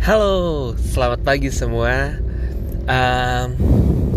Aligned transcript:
Halo, 0.00 0.72
selamat 0.80 1.20
pagi 1.28 1.52
semua. 1.52 2.16
Um, 2.88 3.48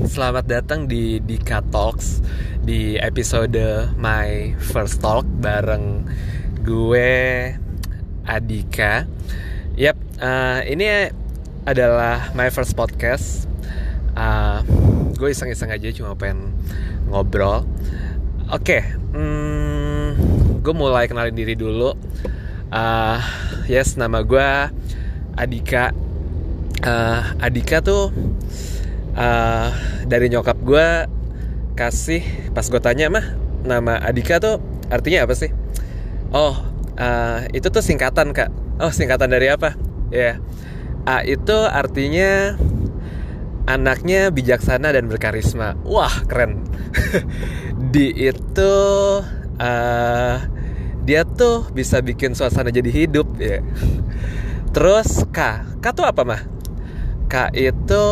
selamat 0.07 0.47
datang 0.47 0.87
di 0.87 1.19
Dika 1.19 1.59
Talks 1.59 2.23
di 2.63 2.95
episode 2.95 3.91
My 3.99 4.55
First 4.63 5.03
Talk 5.03 5.27
bareng 5.43 6.07
gue 6.63 7.11
Adika. 8.23 9.03
Yap, 9.75 9.99
uh, 10.23 10.63
ini 10.63 11.11
adalah 11.67 12.31
my 12.31 12.47
first 12.47 12.79
podcast. 12.79 13.51
Uh, 14.15 14.63
gue 15.19 15.35
iseng-iseng 15.35 15.67
aja 15.67 15.91
cuma 15.91 16.15
pengen 16.15 16.55
ngobrol. 17.11 17.67
Oke, 18.55 18.79
okay, 18.79 18.81
hmm, 19.11 20.63
gue 20.63 20.71
mulai 20.71 21.11
kenalin 21.11 21.35
diri 21.35 21.59
dulu. 21.59 21.91
Uh, 22.71 23.19
yes, 23.67 23.99
nama 23.99 24.23
gue 24.23 24.79
Adika 25.33 25.91
uh, 26.85 27.23
Adika 27.41 27.81
tuh 27.81 28.13
uh, 29.17 29.69
dari 30.05 30.27
nyokap 30.29 30.57
gue 30.61 30.87
kasih 31.73 32.21
pas 32.53 32.65
gue 32.65 32.81
tanya 32.81 33.09
mah 33.09 33.25
nama 33.65 33.97
Adika 33.97 34.37
tuh 34.37 34.61
artinya 34.93 35.25
apa 35.25 35.33
sih? 35.33 35.49
Oh 36.33 36.53
uh, 36.99 37.39
itu 37.53 37.67
tuh 37.69 37.81
singkatan 37.81 38.35
kak. 38.35 38.49
Oh 38.81 38.93
singkatan 38.93 39.31
dari 39.31 39.49
apa? 39.49 39.73
Ya. 40.13 40.19
Yeah. 40.19 40.35
A 41.03 41.19
itu 41.27 41.57
artinya 41.67 42.55
anaknya 43.67 44.31
bijaksana 44.31 44.95
dan 44.95 45.11
berkarisma. 45.11 45.75
Wah 45.83 46.23
keren. 46.29 46.63
Di 47.93 48.11
itu 48.15 48.73
uh, 49.59 50.35
dia 51.03 51.27
tuh 51.27 51.67
bisa 51.75 51.99
bikin 51.99 52.31
suasana 52.31 52.71
jadi 52.71 52.87
hidup 52.87 53.27
ya. 53.35 53.59
yeah. 53.59 53.61
Terus 54.73 55.29
K, 55.29 55.39
K 55.77 55.85
tuh 55.93 56.01
apa 56.09 56.25
mah? 56.25 56.41
K 57.29 57.53
itu 57.53 58.03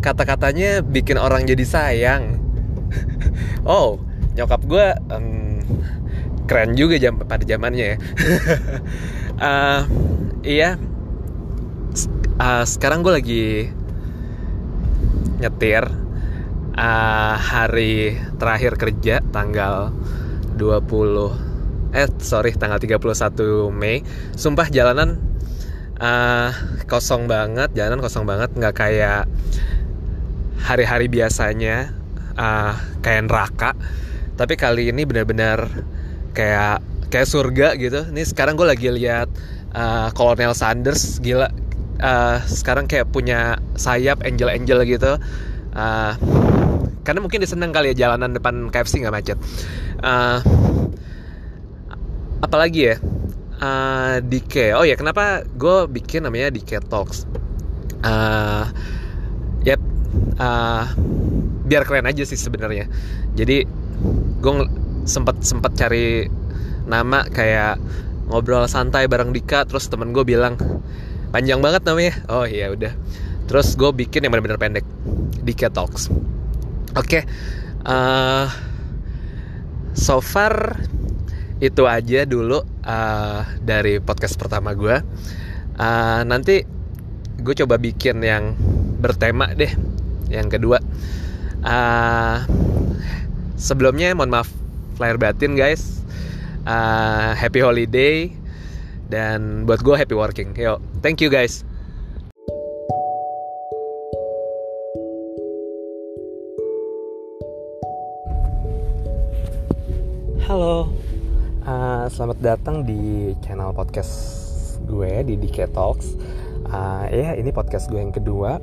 kata-katanya 0.00 0.80
bikin 0.80 1.20
orang 1.20 1.44
jadi 1.44 1.60
sayang. 1.60 2.40
oh, 3.68 4.00
nyokap 4.32 4.64
gue 4.64 4.86
um, 5.12 5.60
keren 6.48 6.72
juga 6.72 6.96
jam 6.96 7.20
pada 7.20 7.44
zamannya 7.44 7.94
ya. 7.94 7.96
uh, 9.44 9.80
iya, 10.56 10.80
uh, 12.40 12.64
sekarang 12.64 13.04
gue 13.04 13.12
lagi 13.12 13.46
nyetir 15.36 15.84
uh, 16.80 17.34
hari 17.36 18.16
terakhir 18.40 18.80
kerja 18.80 19.20
tanggal 19.32 19.92
20 20.56 21.50
eh 21.90 22.06
sorry 22.24 22.56
tanggal 22.56 22.80
31 22.80 23.68
Mei. 23.68 24.00
Sumpah 24.32 24.72
jalanan 24.72 25.29
uh, 26.00 26.50
kosong 26.88 27.28
banget 27.28 27.70
jalanan 27.76 28.00
kosong 28.00 28.24
banget 28.24 28.50
nggak 28.56 28.74
kayak 28.74 29.28
hari-hari 30.60 31.06
biasanya 31.06 31.92
uh, 32.34 32.74
kayak 33.04 33.28
neraka. 33.28 33.76
Tapi 34.34 34.56
kali 34.56 34.88
ini 34.88 35.04
benar-benar 35.04 35.68
kayak 36.32 36.80
kayak 37.12 37.28
surga 37.28 37.76
gitu. 37.76 38.08
Ini 38.08 38.22
sekarang 38.24 38.56
gue 38.56 38.66
lagi 38.68 38.88
lihat 38.88 39.28
uh, 39.76 40.08
Sanders 40.56 41.20
gila 41.20 41.52
uh, 42.00 42.38
sekarang 42.48 42.88
kayak 42.88 43.12
punya 43.12 43.60
sayap 43.76 44.24
angel-angel 44.24 44.84
gitu. 44.88 45.12
Uh, 45.70 46.12
karena 47.04 47.20
mungkin 47.24 47.40
diseneng 47.40 47.72
kali 47.72 47.92
ya 47.92 48.08
jalanan 48.08 48.36
depan 48.36 48.68
KFC 48.72 49.04
nggak 49.04 49.14
macet. 49.14 49.38
Uh, 50.00 50.40
apalagi 52.40 52.94
ya 52.94 52.96
uh, 53.60 54.18
DK 54.24 54.74
oh 54.74 54.84
ya 54.84 54.96
kenapa 54.96 55.44
gue 55.54 55.86
bikin 55.86 56.26
namanya 56.26 56.50
DK 56.50 56.80
Talks? 56.88 57.28
Uh, 58.00 58.64
yep. 59.62 59.80
Uh, 60.40 60.88
biar 61.68 61.84
keren 61.86 62.08
aja 62.08 62.24
sih 62.24 62.36
sebenarnya. 62.36 62.88
Jadi 63.36 63.68
gue 64.40 64.52
sempat 65.04 65.44
sempat 65.44 65.76
cari 65.76 66.26
nama 66.88 67.22
kayak 67.28 67.78
ngobrol 68.32 68.66
santai 68.66 69.06
bareng 69.06 69.30
Dika 69.30 69.68
terus 69.68 69.86
temen 69.86 70.10
gue 70.10 70.24
bilang 70.24 70.56
panjang 71.30 71.60
banget 71.60 71.84
namanya. 71.86 72.14
Oh 72.32 72.48
iya 72.48 72.72
udah. 72.72 72.90
Terus 73.46 73.76
gue 73.76 73.90
bikin 73.92 74.26
yang 74.26 74.32
benar-benar 74.34 74.58
pendek 74.58 74.86
Dika 75.44 75.70
Talks. 75.70 76.08
Oke. 76.98 77.22
Okay. 77.22 77.22
uh, 77.86 78.50
so 79.94 80.22
far 80.22 80.80
itu 81.60 81.84
aja 81.84 82.24
dulu 82.24 82.64
uh, 82.64 83.40
dari 83.60 84.00
podcast 84.00 84.40
pertama 84.40 84.72
gue. 84.72 84.96
Uh, 85.76 86.24
nanti 86.24 86.64
gue 87.40 87.54
coba 87.64 87.76
bikin 87.76 88.24
yang 88.24 88.56
bertema 89.00 89.52
deh, 89.52 89.68
yang 90.32 90.48
kedua. 90.48 90.80
Uh, 91.60 92.48
sebelumnya 93.60 94.16
mohon 94.16 94.32
maaf 94.32 94.48
lahir 94.96 95.20
batin 95.20 95.52
guys. 95.52 96.00
Uh, 96.64 97.36
happy 97.36 97.60
holiday 97.60 98.32
dan 99.12 99.68
buat 99.68 99.84
gue 99.84 99.96
happy 99.96 100.16
working. 100.16 100.56
Yo, 100.56 100.80
thank 101.04 101.20
you 101.20 101.28
guys. 101.28 101.64
Halo, 110.50 110.90
selamat 112.10 112.42
datang 112.42 112.82
di 112.82 113.30
channel 113.38 113.70
podcast 113.70 114.10
gue 114.82 115.22
di 115.30 115.38
DK 115.38 115.70
Talks. 115.70 116.18
Uh, 116.66 117.06
ya 117.06 117.38
ini 117.38 117.54
podcast 117.54 117.86
gue 117.86 118.02
yang 118.02 118.10
kedua. 118.10 118.58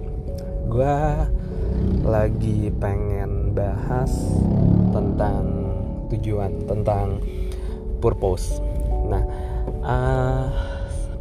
Gue 0.67 0.95
lagi 2.03 2.67
pengen 2.75 3.55
bahas 3.55 4.11
tentang 4.91 5.47
tujuan, 6.11 6.67
tentang 6.67 7.23
purpose. 8.03 8.59
Nah, 9.07 9.23
uh, 9.79 10.45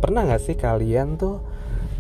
pernah 0.02 0.26
nggak 0.26 0.42
sih 0.42 0.58
kalian 0.58 1.14
tuh 1.14 1.38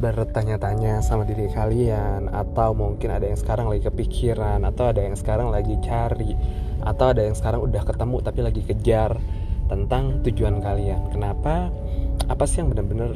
bertanya-tanya 0.02 1.06
sama 1.06 1.22
diri 1.22 1.46
kalian 1.54 2.34
atau 2.34 2.74
mungkin 2.74 3.14
ada 3.14 3.30
yang 3.30 3.38
sekarang 3.38 3.70
lagi 3.70 3.86
kepikiran 3.86 4.66
atau 4.66 4.90
ada 4.90 5.06
yang 5.06 5.14
sekarang 5.14 5.54
lagi 5.54 5.78
cari 5.86 6.34
atau 6.82 7.14
ada 7.14 7.22
yang 7.22 7.38
sekarang 7.38 7.62
udah 7.62 7.82
ketemu 7.86 8.16
tapi 8.26 8.40
lagi 8.42 8.62
kejar 8.66 9.22
tentang 9.66 10.22
tujuan 10.26 10.62
kalian. 10.62 11.10
Kenapa? 11.10 11.70
Apa 12.26 12.44
sih 12.48 12.62
yang 12.62 12.72
benar-benar 12.74 13.14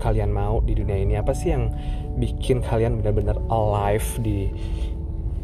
kalian 0.00 0.32
mau 0.32 0.60
di 0.64 0.76
dunia 0.76 0.98
ini? 0.98 1.14
Apa 1.16 1.32
sih 1.36 1.52
yang 1.52 1.72
bikin 2.16 2.64
kalian 2.64 3.00
benar-benar 3.00 3.36
alive 3.48 4.08
di 4.20 4.48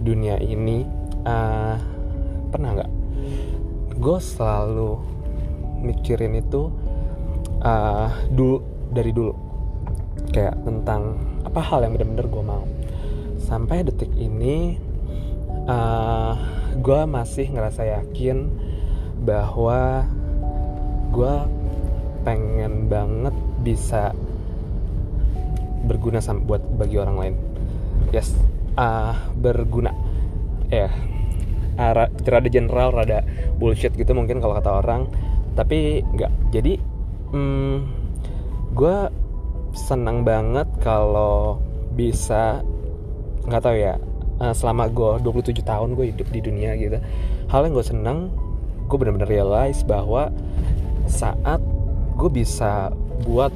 dunia 0.00 0.40
ini? 0.40 0.84
Uh, 1.24 1.76
pernah 2.48 2.80
nggak? 2.80 2.92
Gue 4.00 4.18
selalu 4.18 4.96
mikirin 5.80 6.36
itu 6.36 6.72
uh, 7.60 8.08
dulu 8.32 8.64
dari 8.92 9.12
dulu 9.12 9.32
kayak 10.32 10.56
tentang 10.64 11.16
apa 11.44 11.60
hal 11.60 11.84
yang 11.84 11.92
benar-benar 11.96 12.26
gue 12.28 12.44
mau. 12.44 12.64
Sampai 13.40 13.82
detik 13.82 14.12
ini, 14.14 14.76
uh, 15.68 16.36
gue 16.76 17.00
masih 17.08 17.50
ngerasa 17.50 17.82
yakin 17.98 18.69
bahwa 19.20 20.08
gue 21.10 21.34
pengen 22.24 22.88
banget 22.88 23.34
bisa 23.64 24.12
berguna 25.84 26.20
sama 26.20 26.44
buat 26.44 26.62
bagi 26.76 26.96
orang 27.00 27.16
lain 27.16 27.34
yes 28.12 28.36
uh, 28.76 29.16
berguna 29.36 29.92
ya 30.68 30.88
yeah. 30.88 30.92
uh, 31.80 32.08
rada 32.28 32.48
general 32.52 32.92
rada 32.92 33.24
bullshit 33.56 33.96
gitu 33.96 34.12
mungkin 34.12 34.38
kalau 34.38 34.56
kata 34.56 34.70
orang 34.84 35.08
tapi 35.56 36.04
nggak 36.04 36.32
jadi 36.54 36.78
hmm, 37.32 37.76
gue 38.76 38.96
senang 39.74 40.22
banget 40.22 40.68
kalau 40.82 41.58
bisa 41.96 42.62
nggak 43.48 43.62
tahu 43.62 43.76
ya 43.76 43.94
uh, 44.40 44.54
selama 44.54 44.88
gue 44.90 45.26
27 45.26 45.64
tahun 45.64 45.98
gue 45.98 46.06
hidup 46.14 46.28
di 46.30 46.40
dunia 46.42 46.76
gitu 46.78 46.98
hal 47.50 47.60
yang 47.66 47.74
gue 47.74 47.86
senang 47.86 48.18
gue 48.90 48.98
bener-bener 48.98 49.30
realize 49.30 49.86
bahwa 49.86 50.34
saat 51.06 51.62
gue 52.18 52.30
bisa 52.34 52.90
buat 53.22 53.54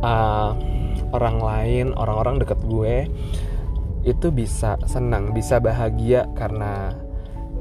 uh, 0.00 0.56
orang 1.12 1.36
lain 1.38 1.86
orang-orang 1.92 2.40
deket 2.40 2.58
gue 2.64 3.06
itu 4.02 4.34
bisa 4.34 4.80
senang 4.88 5.30
bisa 5.30 5.60
bahagia 5.60 6.26
karena 6.34 6.96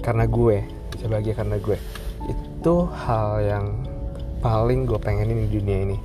karena 0.01 0.25
gue 0.25 0.65
bisa 0.95 1.05
bahagia 1.07 1.33
karena 1.37 1.57
gue. 1.57 1.77
Itu 2.29 2.89
hal 2.89 3.41
yang 3.41 3.65
paling 4.41 4.85
gue 4.85 4.97
pengenin 4.97 5.47
di 5.47 5.59
dunia 5.61 5.77
ini. 5.85 5.97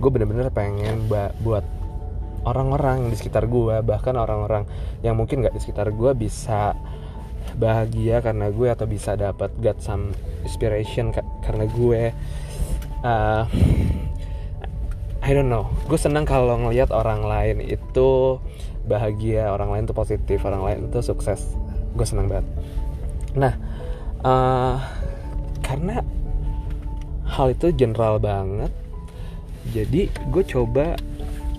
Gue 0.00 0.10
bener-bener 0.10 0.48
pengen 0.50 1.06
buat 1.08 1.64
orang-orang 2.44 3.08
di 3.08 3.16
sekitar 3.16 3.48
gue 3.48 3.80
bahkan 3.80 4.12
orang-orang 4.20 4.68
yang 5.00 5.16
mungkin 5.16 5.40
gak 5.40 5.56
di 5.56 5.64
sekitar 5.64 5.88
gue 5.96 6.12
bisa 6.12 6.76
bahagia 7.54 8.18
karena 8.20 8.50
gue 8.50 8.68
atau 8.70 8.86
bisa 8.86 9.14
dapat 9.14 9.50
get 9.62 9.78
some 9.78 10.10
inspiration 10.42 11.14
karena 11.42 11.64
gue 11.70 12.02
uh, 13.06 13.44
I 15.24 15.32
don't 15.32 15.48
know. 15.48 15.72
Gue 15.88 15.96
senang 15.96 16.28
kalau 16.28 16.52
ngelihat 16.60 16.92
orang 16.92 17.24
lain 17.24 17.64
itu 17.64 18.36
bahagia 18.84 19.48
orang 19.48 19.72
lain 19.72 19.84
tuh 19.88 19.96
positif 19.96 20.44
orang 20.44 20.62
lain 20.62 20.78
tuh 20.92 21.00
sukses. 21.00 21.56
Gue 21.96 22.04
senang 22.04 22.28
banget. 22.28 22.46
Nah 23.32 23.54
uh, 24.20 24.76
karena 25.64 26.04
hal 27.24 27.56
itu 27.56 27.72
general 27.72 28.20
banget 28.20 28.72
jadi 29.72 30.12
gue 30.28 30.44
coba 30.44 30.94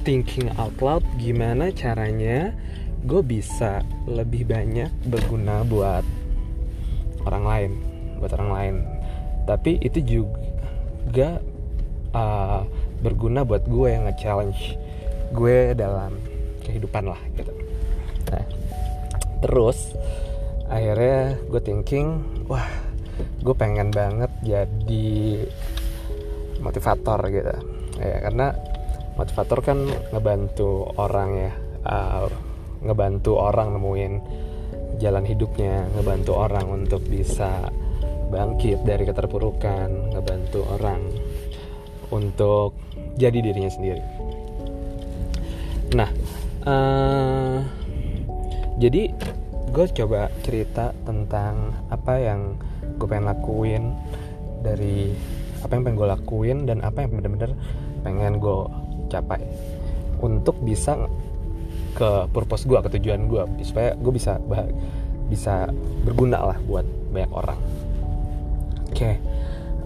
thinking 0.06 0.54
out 0.62 0.78
loud 0.78 1.02
gimana 1.18 1.74
caranya 1.74 2.54
gue 3.06 3.22
bisa 3.22 3.86
lebih 4.10 4.50
banyak 4.50 4.90
berguna 5.06 5.62
buat 5.62 6.06
orang 7.26 7.46
lain 7.46 7.72
buat 8.20 8.32
orang 8.42 8.52
lain. 8.52 8.76
Tapi 9.46 9.78
itu 9.84 10.00
juga 10.02 11.38
uh, 12.16 12.66
berguna 13.04 13.46
buat 13.46 13.68
gue 13.68 13.88
yang 13.94 14.10
nge-challenge 14.10 14.80
gue 15.36 15.78
dalam 15.78 16.18
kehidupan 16.66 17.06
lah 17.06 17.22
gitu. 17.38 17.54
Nah 18.34 18.46
terus 19.46 19.94
akhirnya 20.66 21.38
gue 21.46 21.62
thinking 21.62 22.26
wah 22.50 22.66
gue 23.16 23.56
pengen 23.56 23.94
banget 23.94 24.32
jadi 24.42 25.46
motivator 26.64 27.20
gitu. 27.30 27.54
Ya 28.02 28.18
karena 28.26 28.58
motivator 29.16 29.60
kan 29.62 29.86
ngebantu 30.10 30.90
orang 30.98 31.30
ya 31.38 31.52
uh, 31.86 32.28
ngebantu 32.86 33.42
orang 33.42 33.74
nemuin 33.76 34.14
jalan 35.02 35.26
hidupnya 35.28 35.90
ngebantu 35.98 36.32
orang 36.38 36.86
untuk 36.86 37.04
bisa 37.04 37.68
bangkit 38.32 38.82
dari 38.88 39.04
keterpurukan 39.04 40.16
ngebantu 40.16 40.64
orang 40.80 41.02
untuk 42.14 42.78
jadi 43.20 43.42
dirinya 43.42 43.72
sendiri. 43.72 44.04
Nah 45.94 46.10
uh, 46.66 47.58
jadi 48.80 49.12
gue 49.76 49.86
coba 50.04 50.32
cerita 50.44 50.96
tentang 51.04 51.76
apa 51.92 52.14
yang 52.16 52.56
gue 52.96 53.08
pengen 53.08 53.28
lakuin 53.28 53.84
dari 54.64 55.12
apa 55.60 55.76
yang 55.76 55.84
pengen 55.84 56.00
gue 56.00 56.10
lakuin 56.10 56.58
dan 56.64 56.78
apa 56.86 57.04
yang 57.04 57.12
bener-bener 57.20 57.52
pengen 58.06 58.40
gue 58.40 58.60
capai 59.12 59.42
untuk 60.24 60.56
bisa 60.64 60.96
ke 61.96 62.28
purpose 62.30 62.68
gue, 62.68 62.76
ke 62.84 63.00
tujuan 63.00 63.32
gue 63.32 63.44
supaya 63.64 63.96
gue 63.96 64.12
bisa 64.12 64.38
bisa 65.32 65.72
berguna 66.04 66.54
lah 66.54 66.58
buat 66.68 66.86
banyak 67.16 67.32
orang. 67.32 67.60
Oke, 68.92 69.00
okay. 69.00 69.16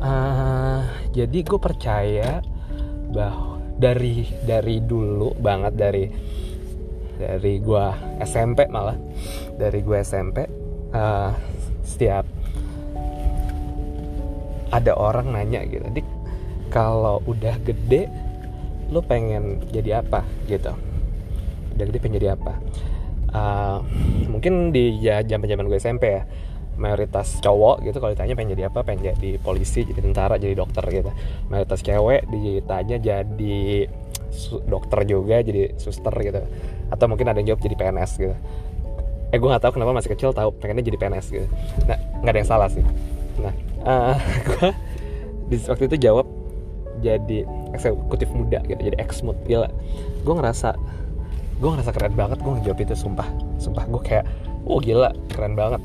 uh, 0.02 0.84
jadi 1.14 1.38
gue 1.46 1.60
percaya 1.62 2.42
bahwa 3.14 3.62
dari 3.80 4.28
dari 4.44 4.84
dulu 4.84 5.38
banget 5.40 5.74
dari 5.80 6.06
dari 7.16 7.54
gue 7.64 7.86
SMP 8.26 8.68
malah 8.68 9.00
dari 9.56 9.80
gue 9.80 9.98
SMP 10.04 10.44
uh, 10.92 11.32
setiap 11.88 12.28
ada 14.70 14.94
orang 14.94 15.34
nanya 15.34 15.66
gitu, 15.66 15.88
dik 15.90 16.08
kalau 16.70 17.24
udah 17.26 17.58
gede 17.66 18.06
lo 18.90 19.02
pengen 19.02 19.62
jadi 19.74 20.02
apa 20.02 20.26
gitu 20.46 20.74
udah 21.80 21.88
gede 21.88 22.00
pengen 22.04 22.16
jadi 22.20 22.28
apa? 22.36 22.54
Uh, 23.30 23.80
mungkin 24.28 24.76
di 24.76 25.00
ya 25.00 25.22
zaman 25.22 25.48
zaman 25.48 25.66
gue 25.70 25.78
SMP 25.78 26.18
ya 26.18 26.26
mayoritas 26.80 27.44
cowok 27.44 27.84
gitu 27.86 28.00
kalau 28.00 28.16
ditanya 28.16 28.34
pengen 28.36 28.56
jadi 28.56 28.72
apa? 28.72 28.84
Pengen 28.88 29.12
jadi 29.14 29.40
polisi 29.40 29.84
jadi 29.84 30.00
tentara 30.00 30.40
jadi 30.40 30.56
dokter 30.56 30.84
gitu. 30.92 31.12
Mayoritas 31.52 31.84
cewek 31.84 32.28
ditanya 32.32 32.98
jadi 32.98 33.88
dokter 34.66 35.00
juga 35.04 35.44
jadi 35.44 35.76
suster 35.76 36.12
gitu. 36.24 36.42
Atau 36.90 37.06
mungkin 37.12 37.28
ada 37.28 37.38
yang 37.44 37.54
jawab 37.54 37.62
jadi 37.62 37.76
PNS 37.76 38.12
gitu. 38.18 38.36
Eh 39.30 39.38
gue 39.38 39.48
nggak 39.52 39.62
tahu 39.62 39.78
kenapa 39.78 39.92
masih 39.94 40.10
kecil 40.16 40.34
tahu 40.34 40.50
pengennya 40.58 40.88
jadi 40.88 40.98
PNS 40.98 41.26
gitu. 41.30 41.48
Nah 41.86 42.00
nggak 42.24 42.32
ada 42.34 42.40
yang 42.40 42.50
salah 42.50 42.70
sih. 42.72 42.82
Nah 43.44 43.54
uh, 43.92 44.18
gue 44.48 44.68
di 45.52 45.56
waktu 45.68 45.84
itu 45.92 45.98
jawab 46.00 46.26
jadi 47.00 47.48
eksekutif 47.76 48.28
muda 48.32 48.64
gitu 48.66 48.80
jadi 48.80 48.98
eksmut 49.04 49.36
gila. 49.46 49.68
Gue 50.24 50.34
ngerasa 50.36 50.76
gue 51.60 51.70
ngerasa 51.70 51.92
keren 51.92 52.16
banget 52.16 52.40
gue 52.40 52.52
ngejawab 52.60 52.80
itu 52.80 52.96
sumpah. 52.96 53.28
Sumpah 53.60 53.84
gue 53.92 54.02
kayak 54.02 54.26
oh 54.64 54.80
gila 54.80 55.12
keren 55.28 55.60
banget. 55.60 55.84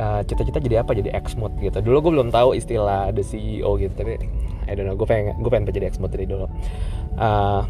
Uh, 0.00 0.24
cita-cita 0.24 0.60
jadi 0.60 0.84
apa? 0.84 0.92
Jadi 0.92 1.12
eksmut 1.12 1.56
gitu. 1.60 1.80
Dulu 1.80 1.96
gue 2.08 2.12
belum 2.20 2.28
tahu 2.28 2.52
istilah 2.56 3.12
the 3.16 3.24
CEO 3.24 3.80
gitu 3.80 3.92
tapi 3.96 4.20
I 4.68 4.76
don't 4.76 4.86
know 4.86 4.96
gue 4.96 5.08
pengen 5.08 5.40
gue 5.40 5.50
pengen 5.50 5.72
jadi 5.72 5.88
eksmut 5.88 6.12
dari 6.12 6.28
dulu. 6.28 6.46
Uh, 7.16 7.64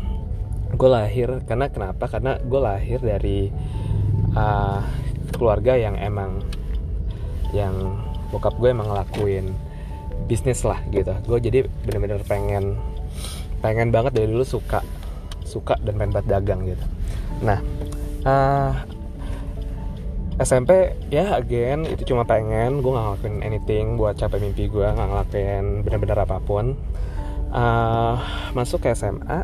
gue 0.74 0.90
lahir 0.90 1.42
karena 1.46 1.70
kenapa? 1.70 2.10
Karena 2.10 2.38
gue 2.42 2.60
lahir 2.60 2.98
dari 2.98 3.50
uh, 4.34 4.82
keluarga 5.30 5.78
yang 5.78 5.94
emang 6.02 6.42
yang 7.54 7.74
bokap 8.34 8.58
gue 8.58 8.74
emang 8.74 8.90
ngelakuin 8.90 9.54
bisnis 10.26 10.66
lah 10.66 10.82
gitu. 10.90 11.14
Gue 11.30 11.38
jadi 11.38 11.66
bener-bener 11.86 12.22
pengen 12.26 12.74
pengen 13.62 13.94
banget 13.94 14.18
dari 14.18 14.26
dulu 14.26 14.42
suka 14.42 14.82
suka 15.46 15.78
dan 15.82 15.98
pengen 15.98 16.14
buat 16.14 16.26
dagang 16.30 16.62
gitu 16.64 16.99
nah 17.40 17.58
uh, 18.24 18.72
eh, 18.72 18.72
SMP 20.40 20.96
ya 21.12 21.36
again 21.36 21.84
itu 21.84 22.08
cuma 22.08 22.24
pengen 22.24 22.80
gue 22.80 22.88
nggak 22.88 23.04
ngelakuin 23.12 23.36
anything 23.44 24.00
buat 24.00 24.16
capai 24.16 24.40
mimpi 24.40 24.72
gue 24.72 24.88
nggak 24.88 25.08
ngelakuin 25.12 25.84
bener-bener 25.84 26.16
apa 26.16 26.40
pun. 26.40 26.80
Uh, 27.50 28.14
masuk 28.54 28.86
ke 28.86 28.94
SMA 28.94 29.42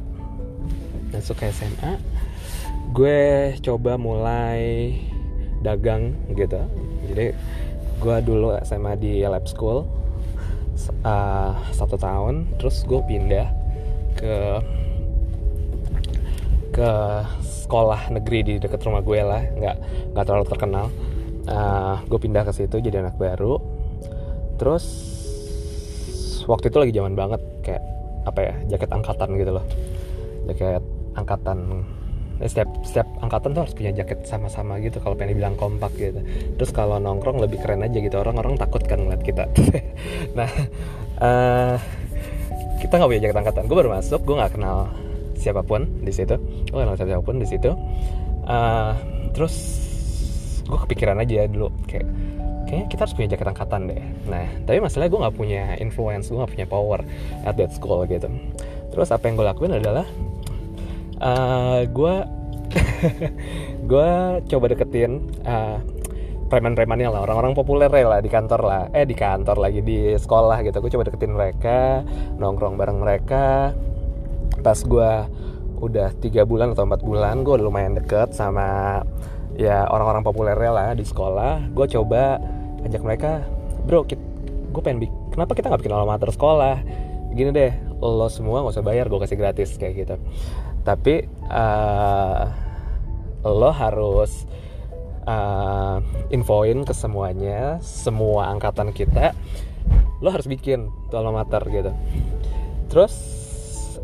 masuk 1.10 1.42
ke 1.42 1.50
SMA 1.50 2.00
gue 2.96 3.52
coba 3.60 4.00
mulai 4.00 4.96
dagang 5.60 6.16
gitu. 6.32 6.64
Jadi 7.12 7.36
gue 8.00 8.16
dulu 8.24 8.56
SMA 8.64 8.96
di 8.96 9.20
lab 9.20 9.44
school 9.44 9.84
uh, 11.04 11.52
satu 11.76 12.00
tahun 12.00 12.56
terus 12.56 12.84
gue 12.88 13.00
pindah 13.04 13.48
ke 14.16 14.36
ke 16.72 16.92
sekolah 17.66 18.14
negeri 18.14 18.38
di 18.46 18.54
dekat 18.62 18.80
rumah 18.86 19.02
gue 19.02 19.20
lah 19.20 19.42
nggak 19.42 19.76
nggak 20.14 20.24
terlalu 20.24 20.46
terkenal. 20.46 20.86
Uh, 21.46 22.02
gue 22.06 22.18
pindah 22.18 22.42
ke 22.46 22.52
situ 22.54 22.78
jadi 22.78 23.02
anak 23.02 23.18
baru. 23.18 23.58
Terus 24.56 24.84
waktu 26.46 26.70
itu 26.70 26.78
lagi 26.78 26.92
zaman 26.94 27.14
banget 27.18 27.42
kayak 27.66 27.82
apa 28.26 28.40
ya 28.42 28.54
jaket 28.74 28.90
angkatan 28.94 29.28
gitu 29.34 29.50
loh. 29.58 29.64
Jaket 30.46 30.82
angkatan 31.18 31.58
Eh, 32.36 32.52
setiap 32.52 32.68
setiap 32.84 33.08
angkatan 33.24 33.56
tuh 33.56 33.64
harus 33.64 33.72
punya 33.72 33.96
jaket 33.96 34.28
sama-sama 34.28 34.76
gitu 34.84 35.00
kalau 35.00 35.16
pengen 35.16 35.36
dibilang 35.36 35.56
kompak 35.56 35.88
gitu. 35.96 36.20
Terus 36.60 36.68
kalau 36.68 37.00
nongkrong 37.00 37.40
lebih 37.40 37.64
keren 37.64 37.80
aja 37.80 37.96
gitu 37.96 38.12
orang-orang 38.20 38.60
takut 38.60 38.84
kan 38.84 39.00
ngeliat 39.00 39.24
kita. 39.24 39.48
Nah 40.36 40.50
uh, 41.16 41.80
kita 42.76 42.92
nggak 43.00 43.08
punya 43.08 43.22
jaket 43.24 43.38
angkatan. 43.40 43.62
Gue 43.64 43.76
baru 43.80 43.90
masuk 43.96 44.20
gue 44.20 44.36
nggak 44.36 44.52
kenal 44.52 44.92
siapa 45.36 45.62
pun 45.62 45.86
di 46.02 46.12
situ. 46.12 46.36
Gue 46.72 46.80
kenal 46.82 46.96
siapa 46.96 47.22
pun 47.22 47.38
di 47.38 47.46
situ. 47.46 47.70
Uh, 48.46 48.94
terus 49.34 49.54
gue 50.66 50.78
kepikiran 50.86 51.22
aja 51.22 51.46
dulu 51.46 51.70
kayak 51.86 52.06
kayaknya 52.66 52.86
kita 52.90 53.00
harus 53.06 53.14
punya 53.14 53.28
jaket 53.34 53.46
angkatan 53.46 53.80
deh. 53.86 54.02
Nah 54.26 54.46
tapi 54.66 54.78
masalahnya 54.82 55.10
gue 55.14 55.20
nggak 55.22 55.36
punya 55.38 55.62
influence 55.78 56.26
gue 56.30 56.38
nggak 56.38 56.52
punya 56.58 56.66
power 56.66 57.00
at 57.46 57.54
that 57.54 57.70
school 57.70 58.02
gitu. 58.06 58.26
Terus 58.90 59.08
apa 59.14 59.30
yang 59.30 59.38
gue 59.38 59.46
lakuin 59.46 59.72
adalah 59.78 60.06
uh, 61.22 61.86
gue 61.86 62.14
gue 63.86 64.10
coba 64.50 64.64
deketin 64.66 65.22
uh, 65.46 65.78
preman-premannya 66.46 67.10
lah 67.10 67.26
orang-orang 67.26 67.54
populer 67.54 67.90
lah 67.90 68.18
di 68.22 68.30
kantor 68.30 68.60
lah. 68.62 68.82
Eh 68.90 69.06
di 69.06 69.14
kantor 69.14 69.58
lagi 69.58 69.82
di 69.82 70.14
sekolah 70.18 70.62
gitu. 70.66 70.78
Gue 70.82 70.90
coba 70.90 71.06
deketin 71.06 71.34
mereka 71.34 72.02
nongkrong 72.38 72.74
bareng 72.74 72.98
mereka 73.02 73.70
pas 74.66 74.82
gue 74.82 75.10
udah 75.78 76.10
tiga 76.18 76.42
bulan 76.42 76.74
atau 76.74 76.90
empat 76.90 77.06
bulan 77.06 77.46
gue 77.46 77.54
lumayan 77.62 77.94
deket 77.94 78.34
sama 78.34 78.98
ya 79.54 79.86
orang-orang 79.86 80.26
populer 80.26 80.58
lah 80.58 80.90
di 80.98 81.06
sekolah. 81.06 81.70
Gue 81.70 81.86
coba 81.86 82.42
ajak 82.82 83.06
mereka 83.06 83.46
bro 83.86 84.02
gue 84.02 84.82
pengen 84.82 85.06
bikin 85.06 85.14
kenapa 85.30 85.54
kita 85.54 85.70
nggak 85.70 85.86
bikin 85.86 85.94
alma 85.94 86.18
sekolah? 86.34 86.82
Gini 87.30 87.54
deh 87.54 87.72
lo 88.02 88.26
semua 88.26 88.66
nggak 88.66 88.74
usah 88.74 88.82
bayar 88.82 89.06
gue 89.06 89.22
kasih 89.22 89.38
gratis 89.38 89.78
kayak 89.78 89.94
gitu. 90.02 90.16
Tapi 90.82 91.30
uh, 91.46 92.50
lo 93.46 93.70
harus 93.70 94.50
uh, 95.30 96.02
infoin 96.34 96.82
ke 96.82 96.90
semuanya 96.90 97.78
semua 97.86 98.50
angkatan 98.50 98.90
kita 98.90 99.30
lo 100.18 100.34
harus 100.34 100.50
bikin 100.50 100.90
tuh 101.14 101.22
gitu. 101.70 101.94
Terus 102.90 103.45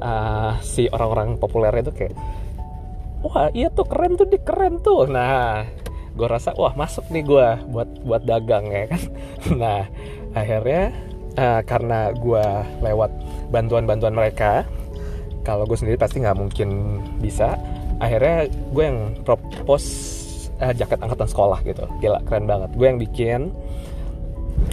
uh, 0.03 0.59
si 0.59 0.91
orang-orang 0.91 1.39
populer 1.39 1.71
itu 1.79 1.95
kayak 1.95 2.15
wah 3.23 3.49
iya 3.55 3.71
tuh 3.71 3.87
keren 3.87 4.19
tuh 4.19 4.27
di 4.27 4.39
keren 4.43 4.83
tuh. 4.83 5.07
Nah 5.07 5.63
gue 6.13 6.29
rasa 6.29 6.53
wah 6.59 6.75
masuk 6.77 7.09
nih 7.09 7.25
gue 7.25 7.49
buat 7.71 7.89
buat 8.05 8.23
dagang 8.27 8.69
ya 8.69 8.91
kan. 8.91 9.03
Nah 9.63 9.81
akhirnya 10.35 10.91
uh, 11.39 11.61
karena 11.63 12.11
gue 12.13 12.47
lewat 12.83 13.11
bantuan-bantuan 13.55 14.13
mereka 14.13 14.67
kalau 15.47 15.67
gue 15.67 15.79
sendiri 15.79 15.97
pasti 15.97 16.21
nggak 16.21 16.39
mungkin 16.39 17.01
bisa. 17.23 17.57
Akhirnya 18.03 18.51
gue 18.51 18.85
yang 18.85 19.01
propose 19.23 19.89
uh, 20.59 20.75
jaket 20.75 20.99
angkatan 20.99 21.31
sekolah 21.31 21.63
gitu. 21.63 21.87
Gila 22.03 22.27
keren 22.27 22.51
banget. 22.51 22.75
Gue 22.75 22.87
yang 22.91 22.99
bikin 22.99 23.55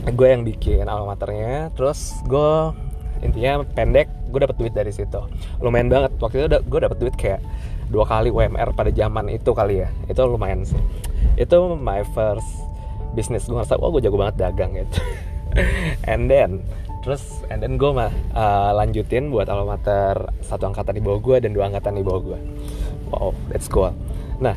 gue 0.09 0.27
yang 0.27 0.45
bikin 0.45 0.86
alma 0.86 1.13
maternya 1.13 1.74
terus 1.74 2.17
gue 2.25 2.74
intinya 3.19 3.63
pendek 3.75 4.07
gue 4.29 4.39
dapet 4.39 4.55
duit 4.59 4.73
dari 4.73 4.91
situ. 4.93 5.19
Lumayan 5.59 5.89
banget. 5.91 6.11
Waktu 6.21 6.45
itu 6.45 6.47
gue 6.61 6.79
dapet 6.79 6.97
duit 7.01 7.15
kayak 7.17 7.41
dua 7.89 8.05
kali 8.05 8.29
UMR 8.29 8.71
pada 8.77 8.93
zaman 8.93 9.27
itu 9.31 9.51
kali 9.51 9.83
ya. 9.83 9.89
Itu 10.07 10.25
lumayan 10.29 10.63
sih. 10.63 10.79
Itu 11.35 11.75
my 11.75 12.05
first 12.13 12.47
business. 13.17 13.49
Gue 13.49 13.59
ngerasa 13.59 13.79
oh 13.81 13.91
gue 13.91 14.01
jago 14.05 14.17
banget 14.17 14.35
dagang 14.39 14.77
gitu. 14.77 15.01
And 16.11 16.29
then 16.29 16.63
terus 16.99 17.23
and 17.47 17.63
then 17.63 17.79
gue 17.79 17.91
mah 17.95 18.11
uh, 18.35 18.75
lanjutin 18.75 19.31
buat 19.31 19.47
alma 19.47 19.79
mater 19.79 20.19
satu 20.43 20.67
angkatan 20.67 20.99
di 20.99 21.03
bawah 21.03 21.19
gue 21.23 21.47
dan 21.47 21.55
dua 21.55 21.71
angkatan 21.71 21.95
di 21.95 22.03
bawah 22.03 22.21
gue 22.21 22.39
wow 23.09 23.31
that's 23.47 23.71
cool. 23.71 23.95
Nah 24.43 24.55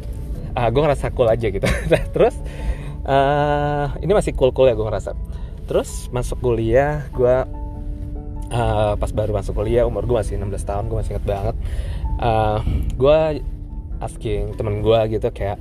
uh, 0.58 0.68
gue 0.68 0.80
ngerasa 0.82 1.14
cool 1.14 1.30
aja 1.30 1.46
gitu. 1.48 1.64
Nah, 1.92 2.02
terus 2.10 2.34
uh, 3.06 3.94
ini 4.02 4.12
masih 4.12 4.34
cool 4.34 4.50
cool 4.50 4.68
ya 4.68 4.74
gue 4.74 4.84
ngerasa. 4.84 5.14
Terus 5.70 6.10
masuk 6.10 6.42
kuliah 6.42 7.06
gue 7.14 7.36
uh, 8.52 8.94
pas 9.00 9.10
baru 9.10 9.32
masuk 9.32 9.56
kuliah 9.56 9.88
umur 9.88 10.04
gue 10.04 10.16
masih 10.16 10.36
16 10.36 10.68
tahun 10.68 10.84
gue 10.92 10.96
masih 11.00 11.12
inget 11.16 11.26
banget. 11.26 11.56
Uh, 12.20 12.60
gue 12.94 13.18
asking 14.04 14.54
temen 14.54 14.84
gue 14.84 15.00
gitu 15.18 15.28
kayak 15.32 15.58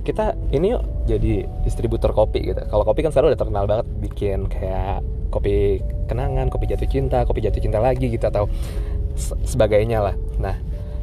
kita 0.00 0.32
ini 0.50 0.74
yuk 0.74 0.82
jadi 1.04 1.44
distributor 1.62 2.10
kopi 2.16 2.50
gitu. 2.50 2.64
Kalau 2.64 2.82
kopi 2.82 3.04
kan 3.04 3.12
sekarang 3.12 3.36
udah 3.36 3.40
terkenal 3.40 3.64
banget 3.68 3.86
bikin 4.00 4.48
kayak 4.48 5.04
kopi 5.30 5.78
kenangan 6.10 6.50
kopi 6.50 6.66
jatuh 6.66 6.88
cinta 6.90 7.22
kopi 7.22 7.44
jatuh 7.44 7.62
cinta 7.62 7.78
lagi 7.78 8.10
gitu 8.10 8.26
atau 8.26 8.48
sebagainya 9.44 10.00
lah. 10.00 10.14
Nah 10.40 10.56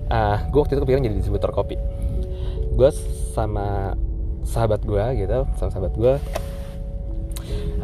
uh, 0.10 0.38
gue 0.50 0.60
waktu 0.60 0.75
itu 0.75 0.82
kepikiran 0.84 1.06
jadi 1.06 1.15
distributor 1.22 1.53
kopi. 1.53 1.77
Gue 2.74 2.89
sama 3.38 3.94
sahabat 4.48 4.82
gue 4.88 5.03
gitu 5.20 5.44
sama 5.60 5.70
sahabat 5.70 5.94
gue 6.00 6.13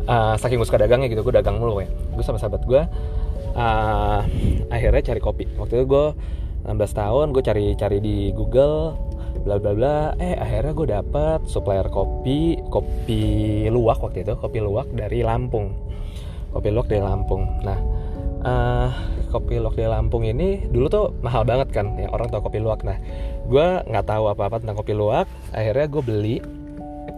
uh, 0.08 0.36
saking 0.40 0.58
gue 0.60 0.68
suka 0.68 0.80
dagangnya 0.80 1.12
gitu 1.12 1.22
gue 1.28 1.34
dagang 1.36 1.60
mulu 1.60 1.84
ya 1.84 1.92
gue 1.92 2.24
sama 2.24 2.40
sahabat 2.40 2.64
gue 2.64 2.82
uh, 3.56 4.22
akhirnya 4.70 5.14
cari 5.14 5.22
kopi. 5.22 5.46
Waktu 5.58 5.74
itu 5.82 5.86
gue 5.90 6.08
16 6.64 6.80
tahun 6.96 7.26
gue 7.36 7.44
cari 7.44 7.66
cari 7.76 7.98
di 8.00 8.32
Google 8.32 8.96
bla 9.44 9.58
bla 9.58 9.74
bla. 9.74 9.98
Eh 10.22 10.38
akhirnya 10.38 10.74
gue 10.74 10.88
dapet 10.90 11.40
supplier 11.50 11.88
kopi 11.90 12.60
kopi 12.70 13.66
luwak 13.70 14.02
waktu 14.02 14.26
itu 14.26 14.34
kopi 14.38 14.60
luwak 14.62 14.90
dari 14.94 15.26
Lampung. 15.26 15.74
Kopi 16.54 16.70
luwak 16.70 16.88
dari 16.90 17.04
Lampung. 17.04 17.50
Nah 17.66 17.80
uh, 18.46 18.90
kopi 19.34 19.58
luwak 19.58 19.76
dari 19.78 19.90
Lampung 19.90 20.24
ini 20.24 20.70
dulu 20.70 20.86
tuh 20.90 21.06
mahal 21.26 21.44
banget 21.44 21.74
kan 21.74 21.98
yang 21.98 22.14
orang 22.14 22.30
tau 22.30 22.46
kopi 22.46 22.62
luwak. 22.62 22.86
Nah 22.86 22.98
gue 23.50 23.68
nggak 23.90 24.06
tahu 24.06 24.30
apa 24.30 24.48
apa 24.50 24.56
tentang 24.62 24.78
kopi 24.78 24.94
luwak. 24.96 25.28
Akhirnya 25.52 25.86
gue 25.90 26.04
beli 26.06 26.36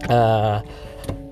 uh, 0.09 0.59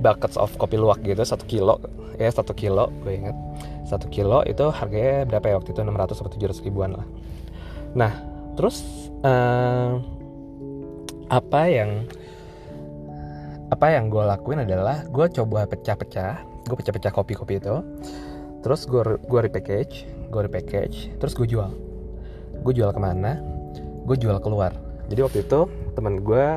buckets 0.03 0.35
of 0.35 0.51
kopi 0.59 0.75
luwak 0.75 0.99
gitu 1.01 1.23
satu 1.23 1.47
kilo 1.47 1.79
ya 2.19 2.29
satu 2.29 2.53
kilo 2.53 2.93
gue 3.01 3.17
inget 3.17 3.35
satu 3.83 4.07
kilo 4.07 4.41
itu 4.47 4.63
harganya 4.71 5.27
berapa 5.27 5.45
ya? 5.51 5.55
Waktu 5.59 5.69
itu 5.75 5.79
600 5.83 6.19
atau 6.19 6.31
700 6.31 6.65
ribuan 6.67 6.91
lah. 6.95 7.07
Nah 7.93 8.13
terus 8.55 9.09
uh, 9.25 9.99
apa 11.27 11.61
yang 11.67 12.05
apa 13.73 13.89
yang 13.89 14.13
gue 14.13 14.21
lakuin 14.21 14.61
adalah 14.61 15.01
gue 15.09 15.25
coba 15.33 15.65
pecah-pecah 15.65 16.45
gue 16.69 16.75
pecah-pecah 16.77 17.11
kopi-kopi 17.11 17.59
itu. 17.59 17.81
Terus 18.63 18.87
gue 18.87 19.19
gue 19.19 19.39
repackage 19.49 20.07
gue 20.31 20.41
repackage 20.49 21.13
terus 21.19 21.35
gue 21.35 21.45
jual. 21.45 21.71
Gue 22.63 22.73
jual 22.73 22.89
ke 22.95 22.99
mana? 23.01 23.43
Gue 24.07 24.15
jual 24.15 24.39
keluar. 24.39 24.71
Jadi 25.11 25.19
waktu 25.19 25.39
itu 25.43 25.67
temen 25.93 26.23
gue 26.23 26.47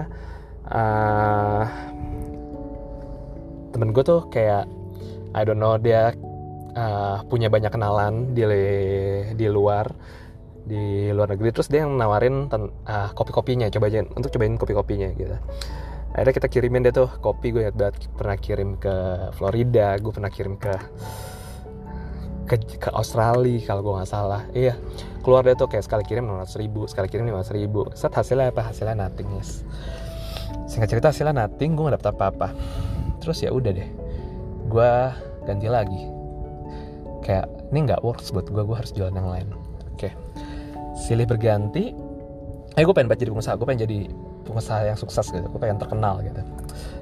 uh, 0.71 1.65
temen 3.75 3.93
gue 3.93 4.05
tuh 4.07 4.25
kayak 4.33 4.65
I 5.37 5.45
don't 5.45 5.61
know 5.61 5.77
dia 5.77 6.17
uh, 6.77 7.25
punya 7.27 7.49
banyak 7.49 7.73
kenalan 7.73 8.37
di 8.37 8.45
di 9.35 9.47
luar 9.49 9.89
di 10.67 11.09
luar 11.11 11.33
negeri. 11.33 11.51
Terus 11.57 11.69
dia 11.73 11.89
yang 11.89 11.97
nawarin 11.97 12.53
uh, 12.53 13.11
kopi-kopinya. 13.17 13.71
Coba 13.73 13.89
aja 13.89 14.05
untuk 14.05 14.31
cobain 14.37 14.55
kopi-kopinya 14.61 15.09
gitu. 15.17 15.37
Akhirnya 16.13 16.35
kita 16.37 16.49
kirimin 16.49 16.83
dia 16.85 16.93
tuh 16.95 17.09
kopi 17.23 17.55
gue 17.55 17.65
ingat 17.65 17.77
banget. 17.77 17.95
Pernah 18.15 18.37
kirim 18.37 18.71
ke 18.77 18.95
Florida 19.37 19.97
gue 19.97 20.13
pernah 20.13 20.31
kirim 20.33 20.55
ke 20.61 20.75
ke, 22.47 22.55
ke 22.79 22.89
Australia 22.95 23.59
kalau 23.65 23.81
gue 23.83 23.93
nggak 23.97 24.11
salah. 24.11 24.43
Iya 24.53 24.77
keluar 25.25 25.43
dia 25.43 25.59
tuh 25.59 25.67
kayak 25.67 25.83
sekali 25.83 26.07
kirim 26.07 26.23
600 26.31 26.63
ribu 26.63 26.87
sekali 26.87 27.07
kirim 27.11 27.27
500 27.31 27.59
ribu. 27.59 27.81
Set 27.95 28.15
hasilnya 28.15 28.55
apa? 28.55 28.71
Hasilnya 28.71 28.95
nothing 28.95 29.29
yes. 29.39 29.67
Singkat 30.67 30.89
cerita 30.89 31.11
hasilnya 31.11 31.47
nothing 31.47 31.75
gue 31.75 31.91
gak 31.91 31.99
dapet 31.99 32.11
apa-apa. 32.15 32.49
Terus 33.23 33.43
ya 33.43 33.51
udah 33.51 33.71
deh 33.75 33.89
gue 34.67 34.93
ganti 35.47 35.71
lagi 35.71 36.16
kayak 37.27 37.51
ini 37.75 37.91
nggak 37.91 38.07
works 38.07 38.31
buat 38.31 38.47
gue 38.47 38.63
gue 38.63 38.77
harus 38.79 38.95
jualan 38.95 39.11
yang 39.11 39.27
lain. 39.27 39.49
Oke. 39.93 40.09
Okay. 40.09 40.13
silih 40.97 41.29
berganti 41.29 41.93
eh 42.73 42.83
gue 42.85 42.95
pengen 42.97 43.13
jadi 43.13 43.29
pengusaha 43.29 43.53
gue 43.61 43.67
pengen 43.69 43.83
jadi 43.85 43.99
pengusaha 44.49 44.81
yang 44.89 44.97
sukses 44.97 45.29
gitu 45.29 45.45
gue 45.45 45.61
pengen 45.61 45.77
terkenal 45.83 46.23
gitu. 46.23 46.41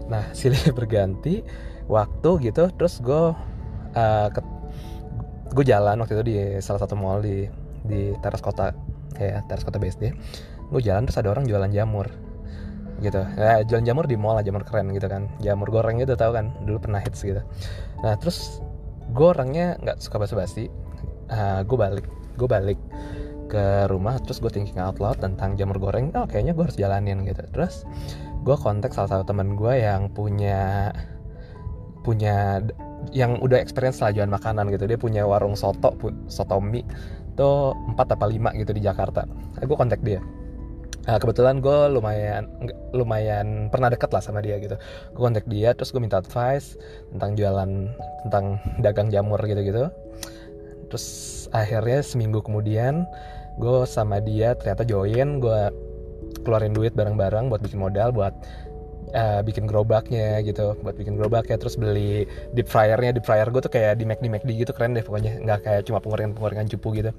Nah 0.08 0.24
silih 0.38 0.58
berganti 0.72 1.44
waktu 1.86 2.30
gitu 2.50 2.72
terus 2.74 2.98
gue 3.04 3.36
uh, 3.94 4.28
gue 5.54 5.64
jalan 5.68 6.00
waktu 6.00 6.18
itu 6.18 6.24
di 6.24 6.36
salah 6.64 6.80
satu 6.82 6.96
mall 6.96 7.20
di 7.20 7.46
di 7.84 8.16
teras 8.24 8.40
kota 8.40 8.72
ya 9.20 9.44
teras 9.46 9.62
kota 9.62 9.76
BSD 9.76 10.10
gue 10.72 10.80
jalan 10.82 11.04
terus 11.06 11.20
ada 11.20 11.30
orang 11.30 11.44
jualan 11.44 11.68
jamur 11.70 12.08
gitu. 13.02 13.20
Ya 13.36 13.60
jualan 13.66 13.84
jamur 13.84 14.06
di 14.06 14.16
mall 14.16 14.38
lah 14.38 14.44
jamur 14.46 14.62
keren 14.62 14.94
gitu 14.94 15.10
kan. 15.10 15.26
Jamur 15.42 15.68
goreng 15.68 15.98
itu 16.00 16.14
tau 16.14 16.30
kan? 16.30 16.54
Dulu 16.62 16.78
pernah 16.88 17.02
hits 17.02 17.26
gitu. 17.26 17.42
Nah 18.00 18.14
terus 18.16 18.62
gue 19.14 19.26
orangnya 19.30 19.78
nggak 19.80 20.02
suka 20.02 20.18
basa-basi. 20.18 20.66
Uh, 21.30 21.62
gue 21.64 21.78
balik 21.78 22.06
gue 22.34 22.48
balik 22.50 22.80
ke 23.48 23.86
rumah 23.86 24.18
terus 24.20 24.42
gue 24.42 24.50
thinking 24.50 24.82
out 24.82 24.98
loud 24.98 25.22
tentang 25.22 25.54
jamur 25.54 25.78
goreng. 25.78 26.10
Oh 26.18 26.26
kayaknya 26.26 26.52
gue 26.52 26.64
harus 26.66 26.76
jalanin 26.76 27.22
gitu. 27.22 27.46
Terus 27.54 27.86
gue 28.42 28.56
kontak 28.58 28.92
salah 28.92 29.08
satu 29.08 29.30
teman 29.30 29.54
gue 29.54 29.74
yang 29.78 30.10
punya 30.10 30.90
punya 32.04 32.60
yang 33.14 33.40
udah 33.40 33.56
experience 33.56 34.02
jualan 34.02 34.28
makanan 34.28 34.68
gitu. 34.74 34.90
Dia 34.90 34.98
punya 34.98 35.22
warung 35.24 35.54
soto 35.54 35.94
soto 36.26 36.58
mie. 36.58 36.84
Tuh 37.38 37.74
empat 37.94 38.18
apa 38.18 38.26
lima 38.26 38.50
gitu 38.58 38.74
di 38.74 38.82
Jakarta. 38.82 39.24
Gue 39.62 39.78
kontak 39.78 40.02
dia 40.02 40.18
Nah, 41.04 41.16
kebetulan 41.20 41.60
gue 41.60 41.78
lumayan 41.92 42.48
lumayan 42.96 43.68
pernah 43.68 43.92
deket 43.92 44.08
lah 44.08 44.22
sama 44.24 44.40
dia 44.40 44.56
gitu. 44.56 44.76
Gue 45.12 45.22
kontak 45.22 45.44
dia, 45.44 45.76
terus 45.76 45.92
gue 45.92 46.00
minta 46.00 46.20
advice 46.20 46.80
tentang 47.12 47.36
jualan 47.36 47.70
tentang 48.28 48.44
dagang 48.84 49.08
jamur 49.12 49.40
gitu-gitu. 49.44 49.92
Terus 50.88 51.06
akhirnya 51.52 52.00
seminggu 52.00 52.40
kemudian 52.40 53.04
gue 53.60 53.84
sama 53.86 54.18
dia 54.18 54.56
ternyata 54.56 54.82
join, 54.88 55.38
gue 55.38 55.60
keluarin 56.44 56.72
duit 56.76 56.92
bareng-bareng 56.96 57.52
buat 57.52 57.60
bikin 57.64 57.80
modal 57.80 58.12
buat 58.12 58.34
uh, 59.14 59.40
bikin 59.46 59.64
gerobaknya 59.64 60.42
gitu 60.42 60.74
buat 60.82 60.98
bikin 60.98 61.14
gerobaknya 61.14 61.56
terus 61.56 61.78
beli 61.78 62.26
deep 62.52 62.66
fryernya 62.66 63.16
deep 63.16 63.24
fryer 63.24 63.48
gue 63.48 63.62
tuh 63.62 63.72
kayak 63.72 64.02
di 64.02 64.04
McD 64.04 64.26
McD 64.28 64.50
gitu 64.66 64.72
keren 64.74 64.98
deh 64.98 65.04
pokoknya 65.06 65.40
nggak 65.40 65.60
kayak 65.64 65.82
cuma 65.86 66.02
pengorengan 66.02 66.34
pengorengan 66.36 66.66
cupu 66.68 67.00
gitu 67.00 67.10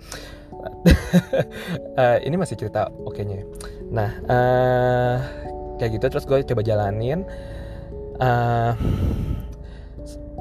uh, 1.97 2.17
ini 2.27 2.35
masih 2.35 2.57
cerita 2.57 2.89
oke 2.91 3.21
nya 3.21 3.45
nah 3.93 4.09
uh, 4.25 5.17
kayak 5.77 5.91
gitu 5.99 6.05
terus 6.11 6.25
gue 6.25 6.39
coba 6.43 6.61
jalanin. 6.63 7.27
Uh, 8.15 8.71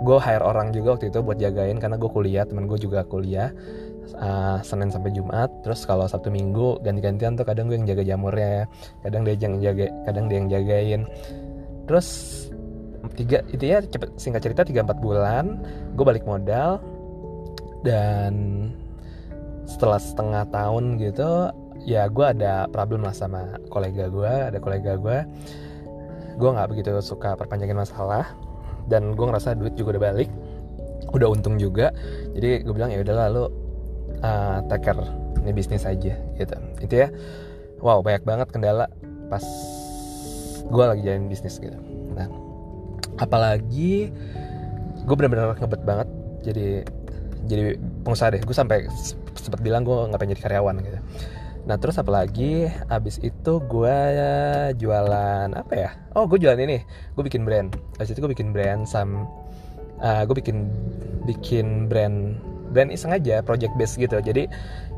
gue 0.05 0.19
hire 0.21 0.45
orang 0.45 0.71
juga 0.71 0.99
waktu 0.99 1.11
itu 1.11 1.19
buat 1.25 1.39
jagain 1.41 1.81
karena 1.81 1.97
gue 1.99 2.11
kuliah 2.11 2.45
temen 2.47 2.69
gue 2.71 2.79
juga 2.79 3.03
kuliah 3.03 3.51
uh, 4.19 4.63
Senin 4.63 4.95
sampai 4.95 5.11
Jumat. 5.11 5.51
Terus 5.67 5.83
kalau 5.87 6.07
Sabtu 6.07 6.31
Minggu 6.31 6.79
ganti-gantian 6.87 7.35
tuh 7.35 7.47
kadang 7.47 7.67
gue 7.67 7.77
yang 7.79 7.89
jaga 7.89 8.03
jamurnya 8.07 8.71
kadang 9.03 9.23
dia 9.27 9.35
yang 9.39 9.59
jaga 9.59 9.91
kadang 10.07 10.25
dia 10.31 10.37
yang 10.39 10.49
jagain. 10.51 11.01
Terus 11.91 12.09
tiga 13.19 13.45
itu 13.53 13.65
ya 13.69 13.85
cepet 13.85 14.17
singkat 14.17 14.43
cerita 14.43 14.63
tiga 14.65 14.87
empat 14.87 14.99
bulan 15.03 15.59
gue 15.99 16.05
balik 16.07 16.23
modal. 16.27 16.79
Dan 17.85 18.33
setelah 19.65 20.01
setengah 20.01 20.45
tahun 20.53 21.01
gitu 21.01 21.51
ya 21.85 22.09
gue 22.09 22.25
ada 22.25 22.69
problem 22.73 23.05
lah 23.05 23.13
sama 23.13 23.61
kolega 23.69 24.09
gue 24.09 24.33
ada 24.53 24.59
kolega 24.61 24.97
gue 24.97 25.19
gue 26.35 26.51
nggak 26.51 26.69
begitu 26.73 26.91
suka 27.01 27.37
perpanjangin 27.39 27.79
masalah 27.79 28.35
dan 28.91 29.17
gue 29.17 29.25
ngerasa 29.25 29.57
duit 29.57 29.77
juga 29.77 29.97
udah 29.97 30.05
balik 30.13 30.31
udah 31.15 31.29
untung 31.31 31.57
juga. 31.57 31.95
Jadi 32.35 32.67
gue 32.67 32.75
bilang 32.75 32.91
ya 32.91 33.01
udahlah 33.01 33.27
lo 33.31 33.45
uh, 34.21 34.59
take 34.67 34.83
care 34.91 34.99
ini 35.45 35.53
bisnis 35.55 35.87
aja 35.87 36.19
gitu. 36.39 36.55
Itu 36.83 36.95
ya 37.07 37.09
wow 37.79 38.03
banyak 38.03 38.27
banget 38.27 38.49
kendala 38.51 38.91
pas 39.31 39.45
gue 40.65 40.85
lagi 40.85 41.03
jalan 41.07 41.31
bisnis 41.31 41.63
gitu. 41.63 41.77
Nah 42.13 42.27
apalagi 43.23 44.11
gue 45.05 45.15
benar-benar 45.15 45.55
ngebet 45.55 45.83
banget 45.87 46.09
jadi 46.43 46.69
jadi 47.47 47.79
pengusaha 48.03 48.35
deh. 48.35 48.43
Gue 48.43 48.57
sampai 48.57 48.91
sempat 49.39 49.61
bilang 49.61 49.83
gue 49.83 49.95
nggak 49.95 50.19
pengen 50.21 50.33
jadi 50.37 50.43
karyawan 50.47 50.77
gitu. 50.83 50.99
Nah 51.65 51.77
terus 51.81 51.97
apalagi 51.97 52.69
abis 52.93 53.17
itu 53.25 53.53
gue 53.65 53.99
jualan 54.77 55.49
apa 55.53 55.75
ya? 55.75 55.91
Oh 56.13 56.29
gue 56.29 56.37
jualan 56.37 56.61
ini. 56.61 56.85
Gue 57.17 57.25
bikin 57.25 57.49
brand. 57.49 57.73
Abis 57.97 58.13
itu 58.13 58.21
gue 58.21 58.33
bikin 58.33 58.53
brand 58.53 58.85
sam 58.85 59.25
uh, 60.05 60.23
gue 60.29 60.37
bikin 60.37 60.69
bikin 61.25 61.89
brand 61.89 62.37
brand 62.75 62.91
iseng 62.93 63.17
aja 63.17 63.41
project 63.41 63.73
base 63.81 63.97
gitu. 63.97 64.21
Jadi 64.21 64.45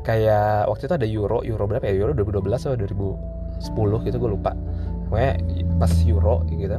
kayak 0.03 0.67
waktu 0.67 0.91
itu 0.91 0.95
ada 0.95 1.07
euro. 1.07 1.39
Euro 1.47 1.63
berapa 1.65 1.87
ya? 1.87 1.95
Euro 2.03 2.11
2012 2.15 2.67
atau 2.67 2.75
2010 2.75 4.07
gitu 4.11 4.17
gue 4.19 4.31
lupa. 4.31 4.51
Pokoknya 5.07 5.39
pas 5.79 5.93
euro 6.03 6.43
gitu. 6.51 6.77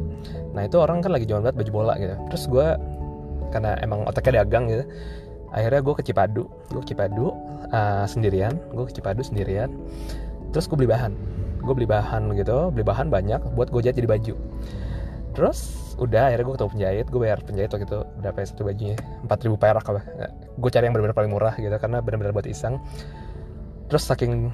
Nah 0.52 0.62
itu 0.68 0.76
orang 0.76 1.00
kan 1.00 1.16
lagi 1.16 1.24
jualan 1.24 1.48
banget 1.48 1.56
baju 1.64 1.70
bola 1.72 1.94
gitu. 1.96 2.12
Terus 2.28 2.44
gue 2.44 2.68
karena 3.48 3.80
emang 3.80 4.04
otaknya 4.04 4.44
dagang 4.44 4.68
gitu 4.68 4.84
akhirnya 5.54 5.80
gue 5.80 5.94
ke 5.96 6.02
Cipadu 6.04 6.44
gue 6.68 6.80
ke 6.84 6.94
Cipadu 6.94 7.32
uh, 7.72 8.04
sendirian 8.04 8.56
gue 8.72 8.84
ke 8.88 8.94
Cipadu 9.00 9.22
sendirian. 9.24 9.72
Terus 10.52 10.64
gue 10.68 10.76
beli 10.76 10.90
bahan 10.90 11.12
gue 11.58 11.74
beli 11.74 11.88
bahan 11.88 12.32
gitu 12.38 12.72
beli 12.72 12.84
bahan 12.86 13.12
banyak 13.12 13.40
buat 13.52 13.68
gue 13.68 13.80
jahit 13.84 13.96
jadi 14.00 14.08
baju. 14.08 14.34
Terus 15.36 15.58
udah 15.98 16.30
akhirnya 16.30 16.44
gue 16.46 16.54
ketemu 16.54 16.70
penjahit 16.72 17.06
gue 17.10 17.20
bayar 17.20 17.38
penjahit 17.42 17.70
waktu 17.74 17.86
itu 17.90 17.98
berapa 18.22 18.38
ya 18.38 18.46
satu 18.46 18.62
bajunya 18.62 18.96
empat 19.26 19.38
ribu 19.44 19.56
perak 19.58 19.84
apa. 19.84 20.00
Gue 20.56 20.70
cari 20.72 20.84
yang 20.88 20.94
benar-benar 20.96 21.16
paling 21.16 21.32
murah 21.32 21.54
gitu 21.58 21.74
karena 21.76 21.98
benar-benar 22.00 22.32
buat 22.32 22.48
iseng. 22.48 22.78
Terus 23.88 24.04
saking 24.04 24.52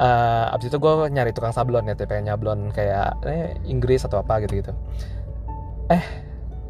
uh, 0.00 0.54
abis 0.56 0.72
itu 0.72 0.78
gue 0.80 0.92
nyari 1.12 1.30
tukang 1.36 1.52
sablon 1.52 1.84
ya 1.84 1.94
pengen 1.94 2.32
nyablon 2.32 2.72
kayak 2.72 3.20
eh, 3.28 3.52
Inggris 3.68 4.08
atau 4.08 4.24
apa 4.24 4.40
gitu 4.44 4.64
gitu 4.64 4.72
eh 5.90 6.04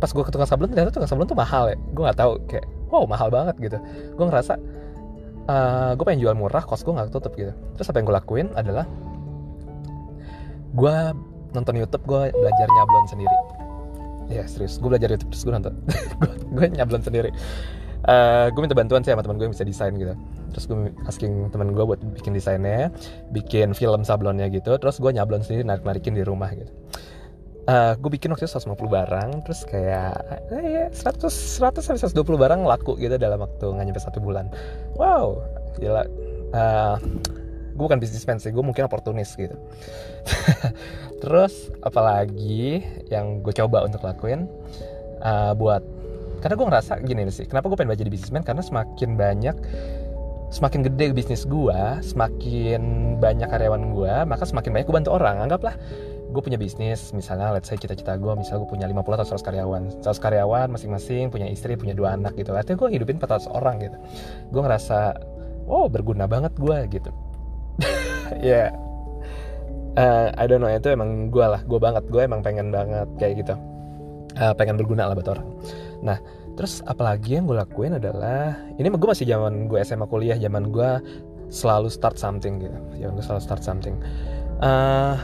pas 0.01 0.09
gue 0.09 0.25
ke 0.25 0.33
tukang 0.33 0.49
sablon 0.49 0.73
ternyata 0.73 0.97
tukang 0.97 1.11
sablon 1.13 1.29
tuh 1.29 1.37
mahal 1.37 1.69
ya. 1.69 1.77
Gue 1.93 2.03
nggak 2.09 2.19
tahu 2.19 2.33
kayak 2.49 2.67
wow 2.89 3.05
mahal 3.05 3.29
banget 3.29 3.55
gitu. 3.61 3.79
Gue 4.17 4.25
ngerasa 4.27 4.57
uh, 5.47 5.53
eh, 5.53 5.91
gue 5.95 6.05
pengen 6.09 6.21
jual 6.25 6.35
murah 6.35 6.65
kos 6.65 6.83
gue 6.83 6.93
nggak 6.97 7.13
tutup 7.13 7.37
gitu. 7.37 7.53
Terus 7.77 7.87
apa 7.93 7.97
yang 8.01 8.07
gue 8.09 8.17
lakuin 8.17 8.47
adalah 8.57 8.89
gue 10.73 10.95
nonton 11.53 11.75
YouTube 11.77 12.05
gue 12.09 12.33
belajar 12.33 12.67
nyablon 12.67 13.07
sendiri. 13.07 13.39
Ya 14.33 14.49
serius 14.49 14.81
gue 14.81 14.89
belajar 14.89 15.13
YouTube 15.13 15.31
terus 15.37 15.45
gue 15.45 15.55
nonton. 15.55 15.75
Gue 16.57 16.67
nyablon 16.67 16.99
sendiri. 16.99 17.31
Uh, 18.11 18.51
gue 18.51 18.59
minta 18.65 18.75
bantuan 18.75 19.07
sih 19.07 19.13
sama 19.15 19.23
teman 19.23 19.39
gue 19.39 19.47
yang 19.47 19.55
bisa 19.55 19.63
desain 19.63 19.95
gitu. 19.95 20.15
Terus 20.51 20.65
gue 20.67 20.91
asking 21.07 21.55
teman 21.55 21.71
gue 21.77 21.85
buat 21.87 22.03
bikin 22.19 22.35
desainnya 22.35 22.91
bikin 23.31 23.71
film 23.71 24.03
sablonnya 24.03 24.51
gitu. 24.51 24.75
Terus 24.79 24.99
gue 24.99 25.11
nyablon 25.15 25.47
sendiri 25.47 25.63
narik 25.63 25.87
narikin 25.87 26.19
di 26.19 26.27
rumah 26.27 26.51
gitu 26.55 26.71
uh, 27.69 27.93
gue 27.99 28.11
bikin 28.13 28.33
waktu 28.33 28.47
itu 28.47 28.57
150 28.57 28.77
barang 28.77 29.31
terus 29.45 29.61
kayak 29.69 30.15
eh, 30.55 30.89
100 30.89 31.29
100 31.29 31.85
sampai 31.85 32.01
120 32.01 32.25
barang 32.25 32.61
laku 32.65 32.97
gitu 32.97 33.17
dalam 33.21 33.43
waktu 33.43 33.67
nggak 33.67 33.85
nyampe 33.91 34.01
satu 34.01 34.23
bulan. 34.23 34.49
Wow 34.97 35.43
gila. 35.77 36.07
Uh, 36.51 36.97
gue 37.75 37.85
bukan 37.89 38.01
bisnismen 38.03 38.37
sih 38.37 38.53
gue 38.53 38.65
mungkin 38.65 38.87
oportunis 38.87 39.33
gitu. 39.37 39.57
Terus 41.23 41.73
apalagi 41.85 42.85
yang 43.13 43.45
gue 43.45 43.53
coba 43.53 43.85
untuk 43.85 44.05
lakuin 44.05 44.49
uh, 45.21 45.53
buat 45.57 45.85
karena 46.41 46.55
gue 46.57 46.67
ngerasa 46.73 46.93
gini 47.05 47.29
sih 47.29 47.45
kenapa 47.45 47.69
gue 47.69 47.77
pengen 47.77 47.93
jadi 48.01 48.09
bisnismen 48.09 48.41
karena 48.41 48.65
semakin 48.65 49.13
banyak 49.13 49.57
semakin 50.51 50.81
gede 50.89 51.13
bisnis 51.13 51.45
gue 51.45 51.81
semakin 52.01 53.15
banyak 53.21 53.47
karyawan 53.47 53.93
gue 53.93 54.15
maka 54.25 54.49
semakin 54.49 54.71
banyak 54.75 54.87
gue 54.89 54.97
bantu 54.97 55.11
orang. 55.15 55.45
Anggaplah 55.45 55.77
gue 56.31 56.43
punya 56.43 56.57
bisnis 56.57 57.11
misalnya 57.11 57.51
let's 57.51 57.67
say 57.67 57.75
cita-cita 57.75 58.15
gue 58.15 58.33
misalnya 58.39 58.63
gue 58.63 58.71
punya 58.71 58.87
50 58.87 59.19
atau 59.19 59.27
100 59.37 59.47
karyawan. 59.51 59.83
100 60.01 60.25
karyawan 60.25 60.69
masing-masing 60.71 61.29
punya 61.29 61.51
istri 61.51 61.75
punya 61.75 61.93
dua 61.93 62.15
anak 62.15 62.39
gitu. 62.39 62.55
Artinya 62.55 62.87
gue 62.87 62.89
hidupin 62.95 63.19
400 63.19 63.51
orang 63.51 63.83
gitu. 63.83 63.99
Gue 64.55 64.61
ngerasa 64.63 65.19
oh 65.67 65.91
berguna 65.91 66.31
banget 66.31 66.55
gue 66.57 66.79
gitu. 66.91 67.11
Ya. 68.31 68.71
Yeah. 68.71 69.99
uh, 69.99 70.31
I 70.39 70.47
don't 70.47 70.63
know 70.63 70.71
itu 70.71 70.87
emang 70.95 71.35
gue 71.35 71.43
lah. 71.43 71.67
Gue 71.67 71.83
banget 71.83 72.07
gue 72.07 72.23
emang 72.23 72.47
pengen 72.47 72.71
banget 72.71 73.11
kayak 73.19 73.43
gitu. 73.43 73.55
Uh, 74.39 74.55
pengen 74.55 74.79
berguna 74.79 75.11
lah 75.11 75.19
buat 75.19 75.35
orang. 75.35 75.49
Nah 76.07 76.19
terus 76.55 76.79
apalagi 76.87 77.41
yang 77.41 77.51
gue 77.51 77.59
lakuin 77.59 77.99
adalah 77.99 78.55
ini 78.79 78.87
gue 78.87 79.09
masih 79.11 79.27
zaman 79.27 79.67
gue 79.67 79.83
SMA 79.83 80.07
kuliah 80.07 80.39
zaman 80.39 80.71
gue 80.71 80.91
selalu 81.51 81.91
start 81.91 82.15
something 82.15 82.63
gitu. 82.63 82.79
Zaman 83.03 83.19
gue 83.19 83.25
selalu 83.27 83.43
start 83.43 83.63
something. 83.67 83.99
Uh, 84.63 85.19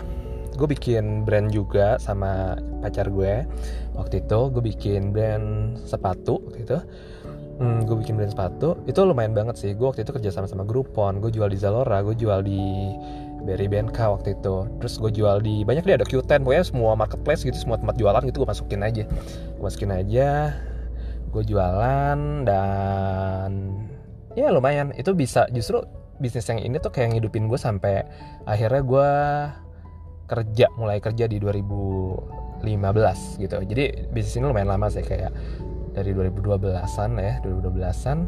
gue 0.57 0.69
bikin 0.73 1.29
brand 1.29 1.53
juga 1.53 2.01
sama 2.01 2.57
pacar 2.81 3.13
gue 3.13 3.45
waktu 3.95 4.25
itu. 4.25 4.41
Gue 4.51 4.63
bikin 4.65 5.13
brand 5.13 5.77
sepatu 5.85 6.41
waktu 6.49 6.61
itu. 6.65 6.79
Hmm, 7.57 7.89
gue 7.89 7.97
bikin 8.01 8.17
brand 8.17 8.33
sepatu. 8.33 8.81
Itu 8.89 9.05
lumayan 9.05 9.33
banget 9.33 9.57
sih. 9.61 9.73
Gue 9.77 9.93
waktu 9.93 10.05
itu 10.05 10.13
kerja 10.17 10.33
sama 10.33 10.49
sama 10.49 10.65
Groupon. 10.65 11.21
Gue 11.21 11.33
jual 11.33 11.49
di 11.53 11.61
Zalora 11.61 12.01
gue 12.01 12.17
jual 12.17 12.45
di 12.45 12.93
Berry 13.47 13.69
BNK 13.69 13.97
waktu 13.97 14.35
itu. 14.37 14.57
Terus 14.83 14.95
gue 14.99 15.11
jual 15.13 15.45
di 15.45 15.63
banyak 15.63 15.85
deh 15.85 15.97
ada 16.01 16.07
Q10 16.09 16.43
pokoknya 16.43 16.65
semua 16.67 16.93
marketplace 16.99 17.47
gitu 17.47 17.57
semua 17.57 17.79
tempat 17.79 17.97
jualan 18.01 18.25
gitu 18.25 18.43
gue 18.43 18.49
masukin 18.49 18.81
aja. 18.83 19.05
Gue 19.57 19.65
masukin 19.65 19.93
aja 19.93 20.57
gue 21.31 21.43
jualan 21.45 22.19
dan 22.49 23.51
ya 24.35 24.49
lumayan. 24.51 24.93
Itu 24.97 25.13
bisa 25.13 25.49
justru 25.53 25.85
bisnis 26.17 26.49
yang 26.49 26.61
ini 26.65 26.81
tuh 26.81 26.93
kayak 26.93 27.17
ngidupin 27.17 27.49
gue 27.49 27.61
sampai 27.61 28.05
akhirnya 28.49 28.83
gue 28.85 29.11
kerja 30.27 30.67
mulai 30.77 30.99
kerja 30.99 31.31
di 31.31 31.39
2015 31.41 33.43
gitu. 33.43 33.57
Jadi 33.63 34.11
bisnis 34.11 34.39
ini 34.39 34.47
lumayan 34.51 34.75
lama 34.75 34.91
sih 34.91 35.03
kayak 35.03 35.31
dari 35.97 36.13
2012an 36.13 37.11
ya 37.17 37.41
2012an 37.41 38.19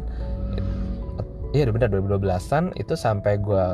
iya 1.53 1.69
benar 1.69 1.89
2012an 1.93 2.73
itu 2.77 2.93
sampai 2.97 3.37
gue 3.37 3.65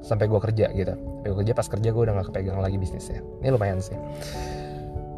sampai 0.00 0.24
gue 0.24 0.40
kerja 0.40 0.72
gitu. 0.72 0.94
Gue 1.26 1.34
kerja 1.44 1.52
pas 1.52 1.68
kerja 1.68 1.88
gue 1.92 2.02
udah 2.08 2.16
gak 2.16 2.32
kepegang 2.32 2.64
lagi 2.64 2.80
bisnisnya. 2.80 3.20
Ini 3.44 3.52
lumayan 3.52 3.84
sih. 3.84 3.96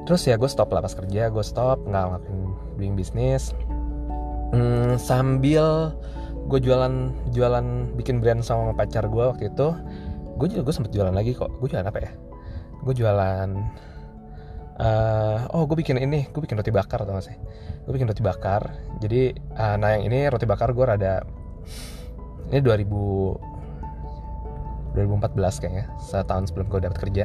Terus 0.02 0.26
ya 0.26 0.34
gue 0.34 0.50
stop 0.50 0.74
lah 0.74 0.82
pas 0.82 0.90
kerja 0.90 1.30
gue 1.30 1.44
stop 1.46 1.78
nggak 1.86 2.04
ngelakuin 2.10 2.42
doing 2.74 2.94
bisnis 2.98 3.54
hmm, 4.50 4.98
sambil 4.98 5.94
gue 6.50 6.58
jualan 6.58 7.14
jualan 7.30 7.66
bikin 7.94 8.18
brand 8.18 8.42
sama 8.42 8.74
pacar 8.74 9.06
gue 9.06 9.24
waktu 9.30 9.46
itu 9.48 9.70
gue 10.42 10.46
juga 10.50 10.62
gue 10.66 10.74
sempet 10.74 10.90
jualan 10.90 11.14
lagi 11.14 11.38
kok. 11.38 11.54
Gue 11.62 11.70
jualan 11.70 11.86
apa 11.86 11.98
ya 12.02 12.10
gue 12.82 12.94
jualan 12.98 13.48
uh, 14.82 15.38
oh 15.54 15.64
gue 15.70 15.76
bikin 15.78 15.98
ini 16.00 16.26
gue 16.30 16.40
bikin 16.42 16.58
roti 16.58 16.72
bakar 16.74 17.06
atau 17.06 17.14
gak 17.14 17.26
sih? 17.30 17.36
Gue 17.86 17.92
bikin 17.98 18.08
roti 18.10 18.22
bakar. 18.22 18.74
Jadi 19.02 19.34
uh, 19.58 19.76
nah 19.78 19.94
yang 19.98 20.10
ini 20.10 20.26
roti 20.30 20.46
bakar 20.46 20.74
gue 20.74 20.84
rada 20.84 21.22
ini 22.50 22.60
2000 22.60 23.50
2014 24.92 25.60
kayaknya 25.64 25.88
setahun 26.04 26.52
sebelum 26.52 26.68
gue 26.68 26.80
dapet 26.84 26.98
kerja. 27.08 27.24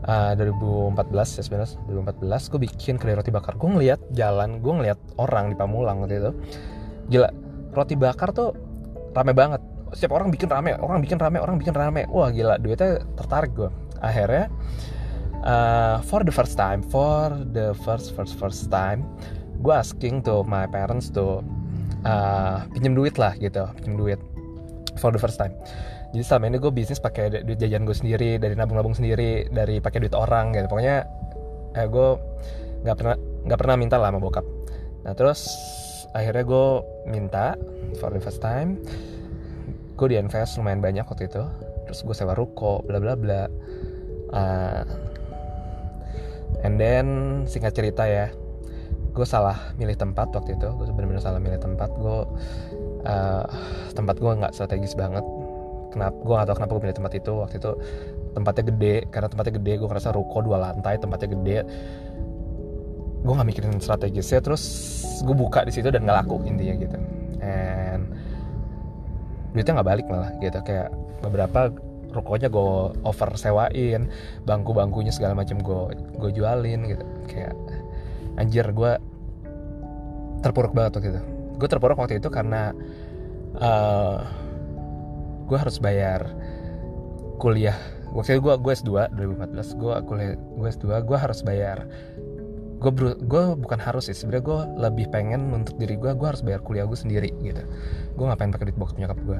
Uh, 0.00 0.32
2014 0.32 1.36
ya 1.36 1.42
sebenarnya 1.44 1.76
2014 1.90 2.50
gue 2.54 2.60
bikin 2.70 2.94
kedai 2.96 3.18
roti 3.18 3.32
bakar. 3.34 3.58
Gue 3.58 3.68
ngeliat 3.72 4.00
jalan 4.14 4.62
gue 4.62 4.72
ngeliat 4.72 4.98
orang 5.18 5.50
di 5.50 5.56
Pamulang 5.58 6.06
waktu 6.06 6.22
itu. 6.22 6.32
Gila 7.10 7.28
roti 7.74 7.94
bakar 7.98 8.30
tuh 8.30 8.54
rame 9.16 9.34
banget. 9.34 9.60
Setiap 9.90 10.14
orang 10.14 10.30
bikin 10.30 10.46
rame 10.46 10.78
orang 10.78 11.02
bikin 11.02 11.18
rame 11.18 11.42
orang 11.42 11.58
bikin 11.58 11.74
rame. 11.74 12.06
Wah 12.06 12.30
gila 12.30 12.62
duitnya 12.62 13.02
tertarik 13.18 13.58
gue 13.58 13.89
akhirnya 14.00 14.48
uh, 15.44 16.00
for 16.04 16.24
the 16.24 16.32
first 16.32 16.56
time 16.56 16.80
for 16.84 17.32
the 17.52 17.72
first 17.84 18.12
first 18.16 18.36
first 18.36 18.68
time 18.72 19.04
gue 19.60 19.74
asking 19.76 20.24
to 20.24 20.40
my 20.48 20.64
parents 20.68 21.12
to 21.12 21.44
uh, 22.04 22.64
pinjem 22.72 22.96
duit 22.96 23.20
lah 23.20 23.36
gitu 23.36 23.68
pinjem 23.80 23.96
duit 23.96 24.20
for 24.98 25.14
the 25.14 25.20
first 25.20 25.38
time. 25.38 25.54
Jadi 26.10 26.22
selama 26.26 26.44
ini 26.50 26.58
gue 26.58 26.72
bisnis 26.74 26.98
pakai 26.98 27.30
duit 27.46 27.58
jajan 27.60 27.86
gue 27.86 27.94
sendiri 27.94 28.36
dari 28.36 28.58
nabung-nabung 28.58 28.98
sendiri 28.98 29.46
dari 29.48 29.78
pakai 29.78 30.02
duit 30.02 30.14
orang 30.16 30.50
gitu. 30.52 30.66
Pokoknya 30.66 31.06
eh, 31.78 31.86
gue 31.86 32.08
nggak 32.82 32.96
pernah 32.98 33.16
nggak 33.46 33.58
pernah 33.60 33.76
minta 33.78 33.96
lah 33.96 34.10
sama 34.10 34.18
bokap. 34.18 34.46
Nah 35.06 35.14
terus 35.14 35.40
akhirnya 36.10 36.42
gue 36.42 36.66
minta 37.06 37.54
for 38.02 38.10
the 38.10 38.18
first 38.18 38.42
time 38.42 38.82
gue 39.94 40.06
di 40.10 40.16
invest 40.18 40.58
lumayan 40.58 40.82
banyak 40.82 41.06
waktu 41.06 41.30
itu. 41.30 41.44
Terus 41.86 42.00
gue 42.02 42.14
sewa 42.16 42.34
ruko 42.34 42.82
bla 42.82 42.98
bla 42.98 43.14
bla 43.14 43.46
uh, 44.34 44.82
and 46.62 46.76
then 46.76 47.06
singkat 47.46 47.74
cerita 47.74 48.04
ya. 48.06 48.28
Gue 49.10 49.26
salah 49.26 49.74
milih 49.74 49.98
tempat 49.98 50.30
waktu 50.30 50.54
itu. 50.54 50.70
Gue 50.70 50.86
benar-benar 50.94 51.22
salah 51.22 51.42
milih 51.42 51.58
tempat. 51.58 51.90
Gue 51.98 52.24
uh, 53.04 53.44
tempat 53.94 54.16
gue 54.22 54.32
nggak 54.38 54.54
strategis 54.54 54.94
banget. 54.94 55.26
Kenapa 55.90 56.14
gue 56.22 56.34
gak 56.38 56.46
tau 56.46 56.56
kenapa 56.62 56.72
gue 56.78 56.82
pilih 56.86 56.96
tempat 57.02 57.12
itu. 57.18 57.32
Waktu 57.34 57.56
itu 57.58 57.72
tempatnya 58.38 58.64
gede. 58.70 58.96
Karena 59.10 59.26
tempatnya 59.26 59.52
gede 59.58 59.72
gue 59.82 59.88
ngerasa 59.90 60.14
ruko 60.14 60.38
dua 60.46 60.62
lantai 60.62 60.94
tempatnya 61.02 61.28
gede. 61.34 61.58
Gue 63.26 63.32
nggak 63.34 63.48
mikirin 63.50 63.82
strategisnya. 63.82 64.38
Terus 64.38 64.62
gue 65.26 65.34
buka 65.34 65.66
di 65.66 65.74
situ 65.74 65.90
dan 65.90 66.06
nggak 66.06 66.24
laku 66.24 66.38
intinya 66.46 66.74
gitu. 66.78 66.98
And 67.42 68.14
duitnya 69.50 69.82
nggak 69.82 69.88
balik 69.90 70.06
malah 70.06 70.30
gitu. 70.38 70.62
Kayak 70.62 70.94
beberapa 71.18 71.74
rokoknya 72.10 72.48
gue 72.50 72.94
over 73.06 73.30
sewain 73.38 74.10
bangku 74.44 74.74
bangkunya 74.74 75.14
segala 75.14 75.38
macam 75.38 75.62
gue 75.62 75.80
gue 76.18 76.30
jualin 76.34 76.80
gitu. 76.86 77.04
Kayak 77.30 77.54
anjir 78.38 78.66
gue 78.70 78.92
terpuruk 80.42 80.72
banget 80.74 81.00
waktu 81.00 81.08
itu. 81.16 81.22
Gue 81.60 81.68
terpuruk 81.68 81.98
waktu 82.00 82.18
itu 82.18 82.28
karena 82.32 82.72
uh, 83.60 84.24
gue 85.46 85.58
harus 85.58 85.78
bayar 85.78 86.30
kuliah. 87.38 87.76
Waktu 88.10 88.38
itu 88.38 88.42
gue 88.42 88.54
gue 88.58 88.72
S2 88.74 89.14
2014 89.14 89.80
gue 89.80 89.94
kuliah 90.06 90.32
gue 90.36 90.68
S2 90.68 90.86
gue 91.06 91.18
harus 91.18 91.40
bayar. 91.46 91.86
Gue 92.80 92.92
gue 93.20 93.42
bukan 93.60 93.76
harus 93.76 94.08
sih 94.08 94.16
sebenarnya 94.16 94.44
gue 94.44 94.60
lebih 94.88 95.06
pengen 95.12 95.52
untuk 95.52 95.76
diri 95.76 96.00
gue 96.00 96.10
gue 96.16 96.26
harus 96.26 96.40
bayar 96.40 96.64
kuliah 96.64 96.88
gue 96.88 96.98
sendiri 96.98 97.30
gitu. 97.44 97.62
Gue 98.16 98.24
ngapain 98.24 98.50
pakai 98.50 98.72
duit 98.72 98.78
bokap 98.80 98.96
nyokap 98.98 99.20
gue 99.22 99.38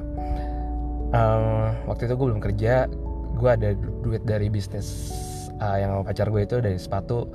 um, 1.11 1.75
waktu 1.87 2.07
itu 2.07 2.13
gue 2.15 2.27
belum 2.27 2.41
kerja 2.41 2.87
gue 3.37 3.49
ada 3.49 3.73
duit 4.03 4.23
dari 4.27 4.51
bisnis 4.51 5.11
uh, 5.59 5.77
yang 5.79 6.03
pacar 6.03 6.27
gue 6.29 6.41
itu 6.43 6.57
dari 6.59 6.77
sepatu. 6.77 7.31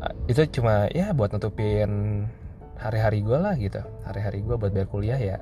Uh, 0.00 0.12
itu 0.28 0.44
cuma 0.60 0.90
ya 0.92 1.10
buat 1.16 1.32
nutupin 1.32 2.24
hari-hari 2.76 3.24
gue 3.24 3.38
lah 3.38 3.54
gitu. 3.56 3.80
Hari-hari 4.04 4.44
gue 4.44 4.54
buat 4.58 4.70
bayar 4.70 4.88
kuliah 4.88 5.18
ya 5.18 5.38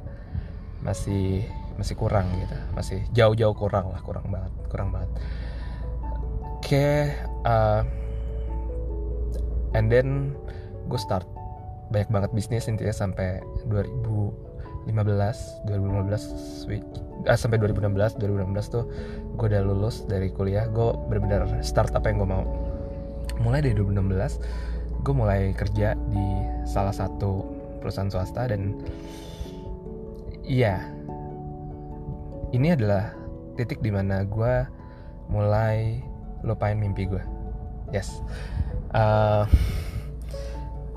masih 0.84 1.44
masih 1.76 1.94
kurang 1.98 2.28
gitu. 2.38 2.56
Masih 2.76 3.00
jauh-jauh 3.12 3.56
kurang 3.56 3.90
lah 3.90 4.00
kurang 4.04 4.28
banget 4.30 4.52
kurang 4.70 4.88
banget. 4.94 5.10
Oke 6.64 6.80
okay, 6.80 7.00
uh, 7.44 7.84
and 9.76 9.92
then 9.92 10.32
gue 10.88 11.00
start 11.00 11.28
banyak 11.92 12.08
banget 12.08 12.30
bisnis 12.32 12.66
intinya 12.66 12.94
sampai 12.94 13.44
2015 14.86 15.68
2015 15.68 16.64
switch 16.64 16.84
ah, 17.28 17.38
sampai 17.38 17.56
2016 17.56 18.20
2016 18.20 18.74
tuh 18.74 18.84
gue 19.34 19.46
udah 19.48 19.62
lulus 19.64 20.04
dari 20.04 20.28
kuliah. 20.30 20.68
Gue 20.68 20.92
benar-benar 21.08 21.48
start 21.64 21.96
apa 21.96 22.12
yang 22.12 22.22
gue 22.24 22.28
mau. 22.28 22.44
Mulai 23.40 23.64
dari 23.64 23.74
2016 23.76 25.04
gue 25.04 25.14
mulai 25.14 25.52
kerja 25.52 25.92
di 26.08 26.26
salah 26.64 26.96
satu 26.96 27.44
perusahaan 27.84 28.08
swasta 28.08 28.48
dan 28.48 28.80
iya 30.40 30.80
ini 32.56 32.72
adalah 32.72 33.12
titik 33.60 33.84
di 33.84 33.92
mana 33.92 34.24
gue 34.24 34.64
mulai 35.28 36.00
lupain 36.40 36.80
mimpi 36.80 37.04
gue 37.04 37.20
yes. 37.92 38.24
Uh, 38.96 39.44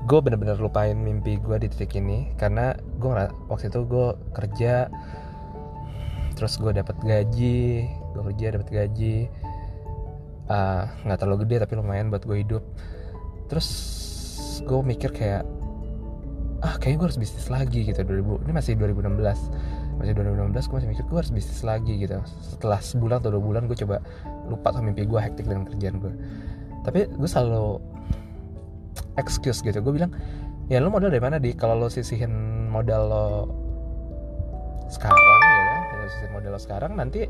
gue 0.08 0.18
bener-bener 0.24 0.56
lupain 0.56 0.96
mimpi 0.96 1.36
gue 1.36 1.56
di 1.60 1.68
titik 1.68 2.00
ini 2.00 2.32
karena 2.40 2.72
gue 2.96 3.12
waktu 3.52 3.68
itu 3.68 3.84
gue 3.84 4.16
kerja 4.32 4.88
terus 6.32 6.56
gue 6.56 6.72
dapat 6.72 6.96
gaji 7.04 7.84
gue 8.16 8.22
kerja 8.32 8.56
dapat 8.56 8.68
gaji 8.72 9.28
eh, 10.48 10.82
nggak 11.04 11.18
uh, 11.18 11.20
terlalu 11.20 11.44
gede 11.44 11.68
tapi 11.68 11.72
lumayan 11.76 12.08
buat 12.08 12.24
gue 12.24 12.40
hidup. 12.40 12.64
Terus 13.52 13.68
gue 14.64 14.80
mikir 14.80 15.12
kayak 15.12 15.44
ah 16.64 16.74
kayaknya 16.80 16.98
gue 17.04 17.06
harus 17.12 17.20
bisnis 17.20 17.46
lagi 17.52 17.86
gitu 17.86 18.02
2000 18.02 18.42
ini 18.48 18.52
masih 18.56 18.74
2016 18.74 20.02
masih 20.02 20.12
2016 20.18 20.58
gue 20.66 20.76
masih 20.82 20.90
mikir 20.90 21.04
gue 21.06 21.18
harus 21.20 21.32
bisnis 21.36 21.60
lagi 21.62 21.94
gitu. 22.00 22.16
Setelah 22.48 22.80
sebulan 22.80 23.20
atau 23.20 23.30
dua 23.36 23.42
bulan 23.44 23.68
gue 23.68 23.76
coba 23.76 24.00
lupa 24.48 24.72
sama 24.72 24.90
mimpi 24.90 25.04
gue 25.04 25.20
hektik 25.20 25.44
dengan 25.44 25.68
kerjaan 25.68 26.00
gue 26.00 26.12
tapi 26.88 27.04
gue 27.04 27.28
selalu 27.28 27.84
excuse 29.18 29.60
gitu. 29.60 29.82
Gue 29.82 29.98
bilang 30.00 30.14
ya 30.70 30.78
lo 30.78 30.88
modal 30.88 31.10
dari 31.10 31.20
mana 31.20 31.36
di? 31.42 31.52
Kalau 31.52 31.74
lo 31.74 31.88
sisihin 31.90 32.32
modal 32.70 33.02
lo 33.10 33.26
sekarang 34.88 35.18
ya 35.44 35.98
lo 35.98 36.06
sisihin 36.08 36.32
modal 36.32 36.50
lo 36.56 36.60
sekarang 36.62 36.92
nanti 36.96 37.26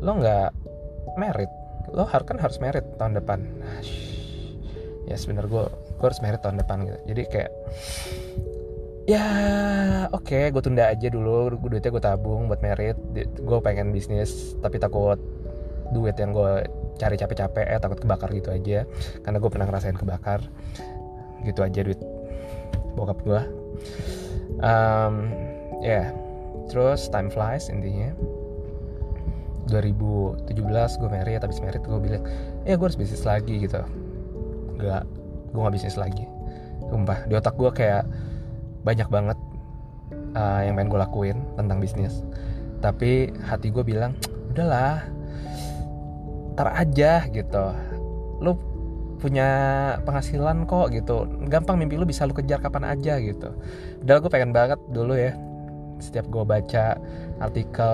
lo 0.00 0.10
nggak 0.16 0.50
merit. 1.20 1.50
Lo 1.92 2.08
harus 2.08 2.26
kan 2.26 2.38
harus 2.40 2.58
merit 2.58 2.84
tahun 2.96 3.20
depan. 3.20 3.38
Nah, 3.60 3.82
ya 5.10 5.16
sebenernya 5.18 5.50
gue 5.50 5.64
gue 5.70 6.06
harus 6.06 6.22
merit 6.24 6.40
tahun 6.40 6.58
depan 6.64 6.88
gitu. 6.88 6.98
Jadi 7.12 7.22
kayak 7.28 7.52
ya 9.10 9.26
oke 10.14 10.22
okay, 10.22 10.54
gue 10.54 10.62
tunda 10.62 10.86
aja 10.86 11.10
dulu 11.10 11.50
duitnya 11.66 11.90
gue 11.90 12.02
tabung 12.02 12.48
buat 12.48 12.62
merit. 12.64 12.96
Gue 13.36 13.58
pengen 13.60 13.92
bisnis 13.92 14.56
tapi 14.64 14.80
takut 14.80 15.18
duit 15.90 16.14
yang 16.16 16.30
gue 16.30 16.66
cari 17.00 17.16
capek-capek 17.16 17.64
eh 17.64 17.80
takut 17.80 17.96
kebakar 17.96 18.28
gitu 18.36 18.52
aja. 18.52 18.84
Karena 19.24 19.40
gue 19.40 19.50
pernah 19.50 19.64
ngerasain 19.64 19.96
kebakar. 19.96 20.44
Gitu 21.40 21.64
aja 21.64 21.80
duit 21.80 21.96
bokap 22.94 23.22
gue 23.24 23.40
um, 24.60 25.14
ya. 25.80 26.04
Yeah. 26.04 26.06
terus 26.70 27.10
time 27.10 27.32
flies 27.32 27.66
intinya. 27.66 28.14
2017 29.70 30.50
gue 30.98 31.10
married 31.10 31.42
habis 31.46 31.62
married 31.62 31.82
gue 31.86 31.98
bilang 32.02 32.26
ya 32.66 32.74
gue 32.74 32.86
harus 32.86 32.98
bisnis 32.98 33.22
lagi 33.22 33.62
gitu. 33.62 33.82
Nggak 34.78 35.02
gue 35.50 35.60
nggak 35.60 35.74
bisnis 35.74 35.98
lagi. 35.98 36.26
Sumpah 36.90 37.26
di 37.26 37.34
otak 37.38 37.54
gue 37.54 37.70
kayak 37.70 38.04
banyak 38.82 39.06
banget 39.10 39.38
uh, 40.34 40.60
yang 40.62 40.74
main 40.74 40.90
gue 40.90 40.98
lakuin 40.98 41.38
tentang 41.54 41.78
bisnis. 41.78 42.22
Tapi 42.82 43.30
hati 43.46 43.70
gue 43.70 43.82
bilang 43.82 44.14
udahlah 44.50 45.06
ntar 46.60 46.76
aja 46.76 47.24
gitu. 47.32 47.72
Lu 48.44 48.52
punya 49.16 49.48
penghasilan 50.04 50.68
kok 50.68 50.92
gitu. 50.92 51.24
Gampang 51.48 51.80
mimpi 51.80 51.96
lu 51.96 52.04
bisa 52.04 52.28
lu 52.28 52.36
kejar 52.36 52.60
kapan 52.60 52.84
aja 52.84 53.16
gitu. 53.16 53.56
Udah 54.04 54.20
gue 54.20 54.28
pengen 54.28 54.52
banget 54.52 54.76
dulu 54.92 55.16
ya 55.16 55.32
setiap 56.04 56.28
gue 56.28 56.44
baca 56.44 57.00
artikel 57.40 57.92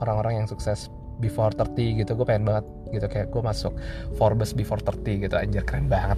orang-orang 0.00 0.40
yang 0.40 0.46
sukses 0.48 0.88
before 1.20 1.52
30 1.52 2.00
gitu 2.00 2.16
gue 2.16 2.24
pengen 2.24 2.48
banget 2.48 2.64
gitu. 2.88 3.04
Kayak 3.04 3.36
gue 3.36 3.42
masuk 3.44 3.76
Forbes 4.16 4.56
before 4.56 4.80
30 4.80 5.28
gitu 5.28 5.36
anjir 5.36 5.60
keren 5.68 5.84
banget. 5.84 6.16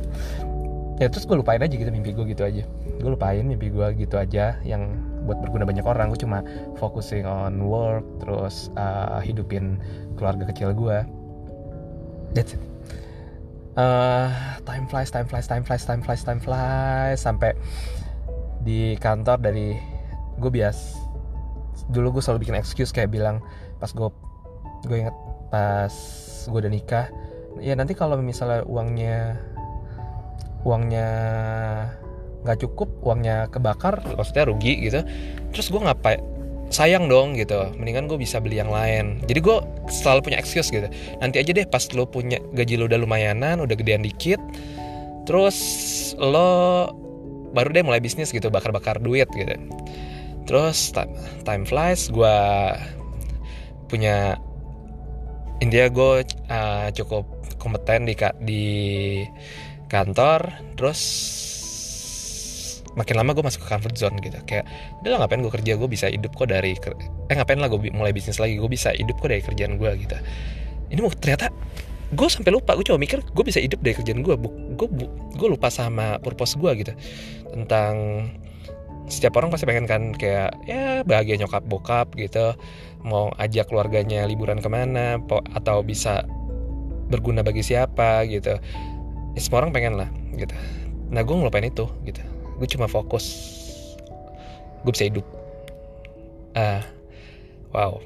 Ya 1.03 1.11
terus 1.11 1.27
gue 1.27 1.35
lupain 1.35 1.59
aja 1.59 1.75
gitu 1.75 1.91
mimpi 1.91 2.15
gue 2.15 2.31
gitu 2.31 2.47
aja. 2.47 2.63
Gue 3.03 3.11
lupain 3.11 3.43
mimpi 3.43 3.75
gue 3.75 3.87
gitu 3.99 4.23
aja 4.23 4.55
yang 4.63 5.03
buat 5.27 5.43
berguna 5.43 5.67
banyak 5.67 5.83
orang. 5.83 6.15
Gue 6.15 6.23
cuma 6.23 6.47
focusing 6.79 7.27
on 7.27 7.59
work 7.67 8.07
terus 8.23 8.71
uh, 8.79 9.19
hidupin 9.19 9.83
keluarga 10.15 10.47
kecil 10.47 10.71
gue 10.71 11.22
that's 12.33 12.57
it. 12.57 12.63
Uh, 13.73 14.29
time 14.69 14.85
flies 14.89 15.09
time 15.09 15.25
flies 15.25 15.49
time 15.49 15.65
flies 15.65 15.85
time 15.85 16.03
flies 16.05 16.23
time 16.25 16.41
flies. 16.41 17.19
Sampai 17.21 17.57
di 18.63 18.95
kantor 19.01 19.41
dari 19.43 19.77
gue 20.39 20.51
bias 20.51 20.97
dulu 21.91 22.19
gue 22.19 22.23
selalu 22.23 22.49
bikin 22.49 22.57
excuse 22.57 22.95
kayak 22.95 23.11
bilang 23.11 23.43
pas 23.83 23.91
gue 23.91 24.09
gue 24.87 24.97
inget 25.03 25.17
pas 25.51 25.93
gue 26.47 26.59
udah 26.59 26.73
nikah 26.73 27.07
ya 27.59 27.75
nanti 27.75 27.93
kalau 27.93 28.17
misalnya 28.23 28.65
uangnya 28.65 29.37
uangnya 30.63 31.09
nggak 32.43 32.59
cukup 32.67 32.89
uangnya 33.03 33.51
kebakar 33.51 34.03
maksudnya 34.19 34.51
rugi 34.51 34.91
gitu. 34.91 35.01
Terus 35.55 35.67
gue 35.71 35.81
ngapain 35.83 36.23
sayang 36.73 37.07
dong 37.07 37.37
gitu 37.37 37.69
mendingan 37.77 38.09
gue 38.09 38.17
bisa 38.17 38.41
beli 38.41 38.59
yang 38.59 38.73
lain. 38.73 39.21
Jadi 39.29 39.39
gue 39.45 39.57
selalu 39.93 40.33
punya 40.33 40.39
excuse 40.41 40.73
gitu. 40.73 40.89
Nanti 41.21 41.37
aja 41.39 41.53
deh 41.53 41.69
pas 41.69 41.85
lo 41.93 42.09
punya 42.09 42.41
gaji 42.57 42.81
lo 42.81 42.89
udah 42.89 42.99
lumayanan 42.99 43.61
udah 43.61 43.77
gedean 43.77 44.03
dikit 44.03 44.41
terus 45.23 45.57
lo 46.19 46.91
baru 47.53 47.71
deh 47.71 47.85
mulai 47.85 48.01
bisnis 48.03 48.33
gitu 48.33 48.49
bakar-bakar 48.49 48.99
duit 48.99 49.29
gitu. 49.37 49.55
Terus 50.49 50.91
time 51.47 51.65
flies 51.69 52.11
gue 52.11 52.37
punya 53.87 54.41
intinya 55.63 55.89
gue 55.93 56.13
uh, 56.51 56.89
cukup 56.97 57.29
kompeten 57.61 58.09
di 58.09 58.17
di 58.43 58.65
kantor. 59.87 60.49
Terus 60.75 61.01
makin 62.95 63.15
lama 63.17 63.33
gue 63.33 63.45
masuk 63.45 63.65
ke 63.65 63.69
comfort 63.69 63.97
zone 63.97 64.17
gitu. 64.21 64.37
Kayak 64.45 64.69
udah 65.03 65.09
lah 65.17 65.19
ngapain 65.25 65.41
gue 65.41 65.53
kerja? 65.53 65.73
Gue 65.81 65.89
bisa 65.89 66.07
hidup 66.13 66.33
kok 66.37 66.49
dari 66.53 66.77
eh 66.77 67.35
ngapain 67.35 67.59
lah 67.61 67.69
gue 67.73 67.81
mulai 67.93 68.13
bisnis 68.13 68.37
lagi? 68.37 68.61
Gue 68.61 68.69
bisa 68.69 68.93
hidup 68.93 69.17
kok 69.21 69.29
dari 69.33 69.43
kerjaan 69.43 69.81
gue 69.81 69.91
gitu. 70.05 70.17
Ini 70.93 71.01
mau 71.01 71.13
ternyata 71.13 71.49
gue 72.13 72.29
sampai 72.29 72.53
lupa. 72.53 72.77
Gue 72.77 72.85
coba 72.85 73.01
mikir 73.01 73.25
gue 73.25 73.45
bisa 73.45 73.59
hidup 73.59 73.81
dari 73.81 73.95
kerjaan 73.97 74.21
gue 74.21 74.35
gue 74.77 74.89
gue 75.37 75.49
lupa 75.49 75.73
sama 75.73 76.21
purpose 76.21 76.61
gue 76.61 76.71
gitu. 76.85 76.93
Tentang 77.49 78.29
setiap 79.09 79.37
orang 79.41 79.53
pasti 79.53 79.69
pengen 79.69 79.85
kan 79.89 80.03
kayak 80.17 80.53
ya 80.69 81.01
bahagia 81.09 81.41
nyokap 81.41 81.65
bokap 81.65 82.13
gitu. 82.17 82.53
Mau 83.03 83.33
ajak 83.41 83.73
keluarganya 83.73 84.29
liburan 84.29 84.61
ke 84.61 84.69
mana 84.69 85.19
atau 85.57 85.81
bisa 85.83 86.29
berguna 87.09 87.41
bagi 87.41 87.65
siapa 87.65 88.29
gitu. 88.29 88.61
Ya, 89.33 89.41
semua 89.41 89.65
orang 89.65 89.73
pengen 89.73 89.97
lah 89.97 90.13
gitu. 90.37 90.53
Nah 91.09 91.25
gue 91.25 91.35
ngelupain 91.35 91.65
itu 91.65 91.89
gitu 92.05 92.21
gue 92.63 92.69
cuma 92.71 92.87
fokus. 92.87 93.27
Gue 94.87 94.95
bisa 94.95 95.11
hidup. 95.11 95.27
Ah 96.55 96.87
wow. 97.75 97.99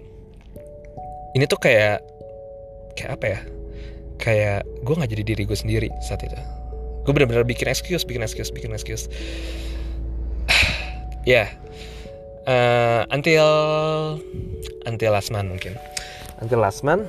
Ini 1.36 1.44
tuh 1.44 1.60
kayak 1.60 2.00
kayak 2.96 3.20
apa 3.20 3.26
ya? 3.28 3.40
Kayak 4.16 4.60
gue 4.80 4.94
nggak 4.96 5.12
jadi 5.12 5.24
diri 5.28 5.42
gue 5.44 5.58
sendiri 5.60 5.88
saat 6.00 6.24
itu. 6.24 6.32
Gue 7.04 7.12
benar-benar 7.12 7.44
bikin 7.44 7.68
excuse 7.68 8.00
bikin 8.08 8.24
excuse 8.24 8.48
bikin 8.48 8.72
excuse. 8.72 9.12
Ya. 11.26 11.44
Yeah. 11.44 11.48
uh, 12.46 13.02
until 13.10 13.46
until 14.86 15.10
last 15.12 15.28
month 15.34 15.50
mungkin. 15.52 15.74
Until 16.40 16.62
last 16.62 16.80
month. 16.86 17.04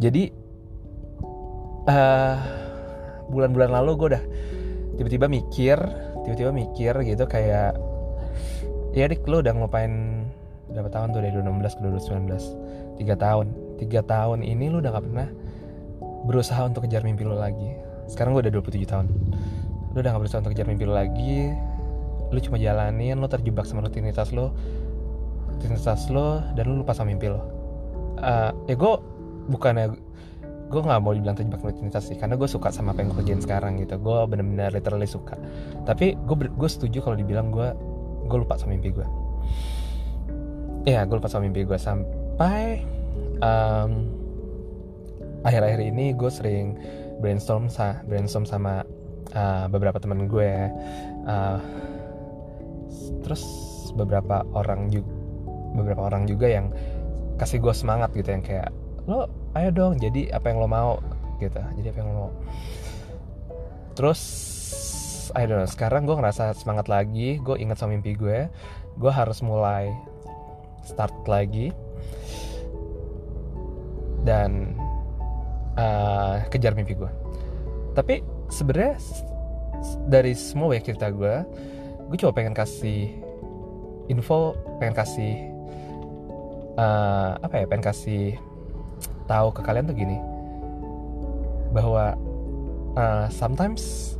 Jadi 0.00 0.32
uh, 1.88 2.36
bulan-bulan 3.28 3.70
lalu 3.72 3.90
gue 3.96 4.08
udah 4.16 4.24
tiba-tiba 5.00 5.32
mikir 5.32 5.80
tiba-tiba 6.28 6.52
mikir 6.52 6.92
gitu 7.08 7.24
kayak 7.24 7.72
ya 8.92 9.08
dik 9.08 9.24
lu 9.24 9.40
udah 9.40 9.56
ngelupain 9.56 10.26
berapa 10.68 10.92
tahun 10.92 11.16
tuh 11.16 11.24
dari 11.24 11.32
2016 11.40 11.78
ke 11.78 11.80
2019 12.28 13.00
tiga 13.00 13.16
tahun. 13.16 13.46
Tiga 13.80 14.00
tahun 14.04 14.44
ini 14.44 14.68
lu 14.68 14.84
udah 14.84 14.92
gak 14.92 15.04
pernah 15.08 15.28
berusaha 16.28 16.60
untuk 16.68 16.84
kejar 16.84 17.00
mimpi 17.00 17.24
lu 17.24 17.32
lagi. 17.32 17.72
Sekarang 18.12 18.36
gue 18.36 18.44
udah 18.44 18.52
27 18.52 18.84
tahun. 18.84 19.06
Lu 19.96 20.04
udah 20.04 20.10
gak 20.12 20.20
berusaha 20.20 20.40
untuk 20.44 20.52
kejar 20.52 20.68
mimpi 20.68 20.84
lu 20.84 20.92
lagi. 20.92 21.56
Lu 22.28 22.38
cuma 22.44 22.60
jalanin 22.60 23.16
lu 23.16 23.26
terjebak 23.26 23.64
sama 23.64 23.88
rutinitas 23.88 24.30
lu 24.36 24.52
rutinitas 25.50 26.08
lu 26.12 26.44
dan 26.54 26.64
lu 26.68 26.84
lupa 26.84 26.92
sama 26.92 27.16
mimpi 27.16 27.32
lu. 27.32 27.40
Uh, 28.20 28.52
ya 28.68 28.76
gue 28.76 28.92
bukannya 29.48 29.96
gue 30.70 30.80
nggak 30.80 31.02
mau 31.02 31.10
dibilang 31.10 31.34
terjebak 31.34 31.66
rutinitas 31.66 32.06
sih 32.06 32.14
karena 32.14 32.38
gue 32.38 32.46
suka 32.46 32.70
sama 32.70 32.94
apa 32.94 33.02
yang 33.02 33.10
gue 33.10 33.26
sekarang 33.42 33.82
gitu. 33.82 33.98
Gue 33.98 34.22
bener-bener 34.30 34.70
literally 34.70 35.10
suka. 35.10 35.34
Tapi 35.82 36.14
gue 36.30 36.68
setuju 36.70 37.02
kalau 37.02 37.18
dibilang 37.18 37.50
gue 37.50 37.74
gue 38.30 38.38
lupa 38.38 38.54
sama 38.54 38.78
mimpi 38.78 38.94
gue 38.94 39.06
ya 40.86 41.02
gue 41.04 41.16
lupa 41.18 41.26
sama 41.26 41.50
mimpi 41.50 41.66
gue 41.66 41.76
sampai 41.76 42.86
um, 43.42 44.06
akhir-akhir 45.42 45.80
ini 45.82 46.14
gue 46.14 46.30
sering 46.30 46.78
brainstorm 47.18 47.66
sa 47.66 48.00
brainstorm 48.06 48.46
sama 48.46 48.86
uh, 49.34 49.66
beberapa 49.66 49.98
teman 49.98 50.30
gue 50.30 50.70
uh, 51.26 51.58
terus 53.26 53.42
beberapa 53.98 54.46
orang 54.54 54.88
juga 54.88 55.10
beberapa 55.74 56.02
orang 56.06 56.26
juga 56.30 56.46
yang 56.46 56.70
kasih 57.36 57.58
gue 57.58 57.74
semangat 57.74 58.14
gitu 58.14 58.30
yang 58.30 58.44
kayak 58.44 58.70
lo 59.10 59.26
ayo 59.58 59.68
dong 59.74 59.98
jadi 59.98 60.34
apa 60.34 60.52
yang 60.52 60.58
lo 60.62 60.68
mau 60.70 61.02
gitu. 61.40 61.56
Jadi 61.56 61.86
apa 61.90 61.98
yang 62.02 62.08
lo 62.12 62.14
mau. 62.14 62.30
Terus 63.98 64.20
I 65.34 65.46
don't 65.46 65.62
know 65.62 65.70
sekarang 65.70 66.06
gue 66.06 66.16
ngerasa 66.18 66.54
semangat 66.58 66.90
lagi 66.90 67.38
gue 67.40 67.56
ingat 67.58 67.80
sama 67.80 67.96
mimpi 67.98 68.14
gue. 68.14 68.46
Gue 68.98 69.12
harus 69.12 69.40
mulai 69.42 69.90
start 70.84 71.14
lagi. 71.26 71.72
Dan 74.20 74.76
uh, 75.80 76.44
kejar 76.52 76.76
mimpi 76.76 76.92
gue 76.92 77.10
tapi 77.94 78.22
sebenarnya 78.50 78.96
dari 80.06 80.32
semua 80.36 80.70
banyak 80.70 80.86
cerita 80.94 81.10
gue 81.10 81.34
gue 82.10 82.16
coba 82.18 82.32
pengen 82.34 82.54
kasih 82.54 83.10
info 84.10 84.54
pengen 84.78 84.94
kasih 84.94 85.34
uh, 86.78 87.38
apa 87.40 87.54
ya 87.62 87.64
pengen 87.66 87.86
kasih 87.86 88.38
tahu 89.30 89.54
ke 89.54 89.62
kalian 89.62 89.86
tuh 89.86 89.94
gini 89.94 90.18
bahwa 91.70 92.18
uh, 92.98 93.30
sometimes 93.30 94.14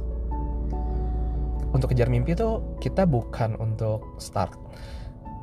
untuk 1.75 1.91
kejar 1.91 2.07
mimpi 2.07 2.39
tuh 2.39 2.63
kita 2.79 3.07
bukan 3.07 3.59
untuk 3.59 4.03
start. 4.23 4.55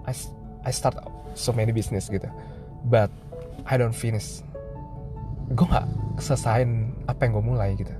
I, 0.08 0.15
I 0.63 0.71
start 0.71 0.95
so 1.36 1.51
many 1.51 1.75
business 1.75 2.08
gitu 2.08 2.32
but 2.88 3.12
I 3.67 3.75
don't 3.75 3.95
finish. 3.95 4.39
Gue 5.51 5.67
nggak 5.67 5.88
selesaiin 6.23 6.95
apa 7.12 7.27
yang 7.27 7.32
gue 7.36 7.43
mulai 7.43 7.69
gitu. 7.75 7.91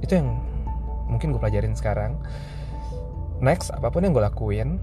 Itu 0.00 0.24
yang 0.24 0.40
mungkin 1.04 1.36
gue 1.36 1.40
pelajarin 1.40 1.76
sekarang. 1.76 2.16
Next 3.44 3.68
apa 3.76 3.92
pun 3.92 4.08
yang 4.08 4.16
gue 4.16 4.24
lakuin 4.24 4.80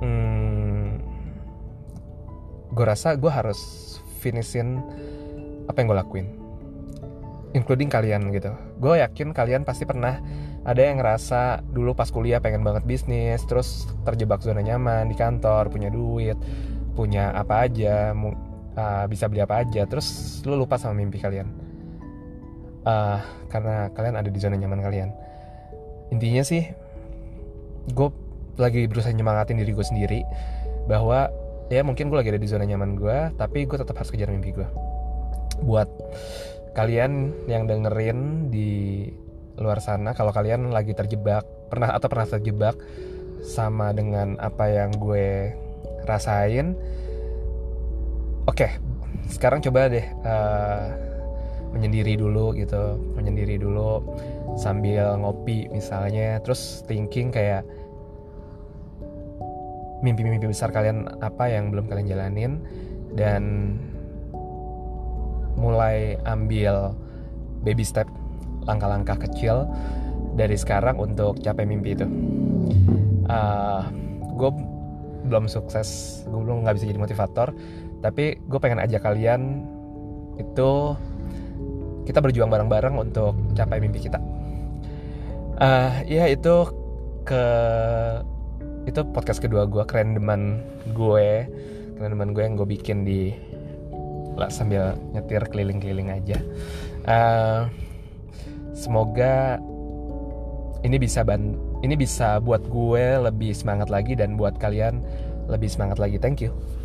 hmm, 0.00 1.02
gue 2.72 2.84
rasa 2.84 3.18
gue 3.18 3.28
harus 3.30 3.60
finishin 4.18 4.82
apa 5.70 5.78
yang 5.78 5.94
gue 5.94 5.98
lakuin. 5.98 6.26
Including 7.56 7.88
kalian 7.88 8.28
gitu. 8.34 8.52
Gue 8.82 9.00
yakin 9.00 9.32
kalian 9.32 9.62
pasti 9.64 9.88
pernah 9.88 10.20
ada 10.68 10.82
yang 10.84 11.00
ngerasa 11.00 11.64
dulu 11.72 11.96
pas 11.96 12.10
kuliah 12.12 12.42
pengen 12.42 12.60
banget 12.60 12.84
bisnis 12.84 13.40
terus 13.48 13.88
terjebak 14.04 14.44
zona 14.44 14.60
nyaman 14.60 15.08
di 15.08 15.16
kantor 15.16 15.72
punya 15.72 15.88
duit 15.88 16.36
punya 16.92 17.32
apa 17.32 17.64
aja 17.64 18.12
uh, 18.12 19.04
bisa 19.06 19.30
beli 19.30 19.40
apa 19.40 19.62
aja 19.62 19.86
terus 19.86 20.42
lu 20.44 20.58
lupa 20.58 20.76
sama 20.76 20.98
mimpi 20.98 21.22
kalian. 21.22 21.48
Uh, 22.82 23.20
karena 23.48 23.92
kalian 23.96 24.16
ada 24.18 24.28
di 24.28 24.38
zona 24.42 24.58
nyaman 24.58 24.82
kalian. 24.82 25.08
Intinya 26.10 26.42
sih 26.42 26.66
gue 27.88 28.08
lagi 28.58 28.84
berusaha 28.90 29.14
nyemangatin 29.14 29.62
diri 29.62 29.72
gue 29.72 29.86
sendiri 29.86 30.20
bahwa 30.90 31.30
ya 31.68 31.84
mungkin 31.84 32.08
gue 32.08 32.16
lagi 32.16 32.32
ada 32.32 32.40
di 32.40 32.48
zona 32.48 32.64
nyaman 32.64 32.96
gue 32.96 33.18
tapi 33.36 33.68
gue 33.68 33.76
tetap 33.76 33.96
harus 34.00 34.08
kejar 34.12 34.32
mimpi 34.32 34.56
gue 34.56 34.68
buat 35.64 35.88
kalian 36.72 37.34
yang 37.50 37.68
dengerin 37.68 38.48
di 38.48 39.04
luar 39.58 39.82
sana 39.82 40.14
kalau 40.14 40.30
kalian 40.30 40.70
lagi 40.70 40.94
terjebak 40.94 41.42
pernah 41.68 41.92
atau 41.92 42.08
pernah 42.08 42.28
terjebak 42.30 42.78
sama 43.44 43.90
dengan 43.92 44.38
apa 44.38 44.70
yang 44.70 44.94
gue 44.96 45.52
rasain 46.06 46.78
oke 48.48 48.56
okay, 48.56 48.78
sekarang 49.28 49.60
coba 49.60 49.92
deh 49.92 50.06
uh, 50.24 50.94
menyendiri 51.76 52.16
dulu 52.16 52.56
gitu 52.56 52.96
menyendiri 53.12 53.60
dulu 53.60 54.00
sambil 54.56 55.20
ngopi 55.20 55.68
misalnya 55.68 56.40
terus 56.40 56.80
thinking 56.88 57.28
kayak 57.28 57.62
mimpi-mimpi 60.02 60.46
besar 60.46 60.70
kalian 60.70 61.10
apa 61.18 61.50
yang 61.50 61.74
belum 61.74 61.90
kalian 61.90 62.06
jalanin 62.06 62.52
dan 63.18 63.74
mulai 65.58 66.14
ambil 66.22 66.94
baby 67.66 67.82
step 67.82 68.06
langkah-langkah 68.68 69.18
kecil 69.18 69.66
dari 70.38 70.54
sekarang 70.54 71.02
untuk 71.02 71.42
capai 71.42 71.66
mimpi 71.66 71.98
itu. 71.98 72.06
Uh, 73.26 73.32
ah, 73.32 73.82
gue 74.38 74.50
belum 75.26 75.50
sukses 75.50 76.22
gue 76.24 76.40
belum 76.40 76.64
nggak 76.64 76.78
bisa 76.78 76.88
jadi 76.88 77.00
motivator 77.02 77.52
tapi 78.00 78.38
gue 78.38 78.58
pengen 78.62 78.80
ajak 78.80 79.02
kalian 79.04 79.66
itu 80.38 80.94
kita 82.06 82.24
berjuang 82.24 82.48
bareng-bareng 82.48 82.94
untuk 82.96 83.36
capai 83.52 83.82
mimpi 83.82 84.00
kita. 84.06 84.16
Uh, 85.58 86.06
ya 86.06 86.30
itu 86.30 86.70
ke 87.26 87.44
itu 88.88 89.04
podcast 89.12 89.44
kedua 89.44 89.68
gue 89.68 89.84
keren 89.84 90.16
deman 90.16 90.64
gue. 90.96 91.44
Keren 92.00 92.10
deman 92.16 92.32
gue 92.32 92.42
yang 92.42 92.56
gue 92.56 92.68
bikin 92.68 93.04
di 93.04 93.36
lah 94.38 94.48
sambil 94.48 94.94
nyetir 95.12 95.44
keliling-keliling 95.50 96.14
aja. 96.14 96.38
Uh, 97.04 97.66
semoga 98.72 99.60
ini 100.86 100.96
bisa 100.96 101.26
ban 101.26 101.58
ini 101.82 101.94
bisa 101.98 102.38
buat 102.38 102.64
gue 102.70 103.04
lebih 103.18 103.52
semangat 103.52 103.90
lagi 103.90 104.14
dan 104.14 104.38
buat 104.38 104.56
kalian 104.56 105.04
lebih 105.50 105.68
semangat 105.68 106.00
lagi. 106.00 106.16
Thank 106.16 106.40
you 106.40 106.77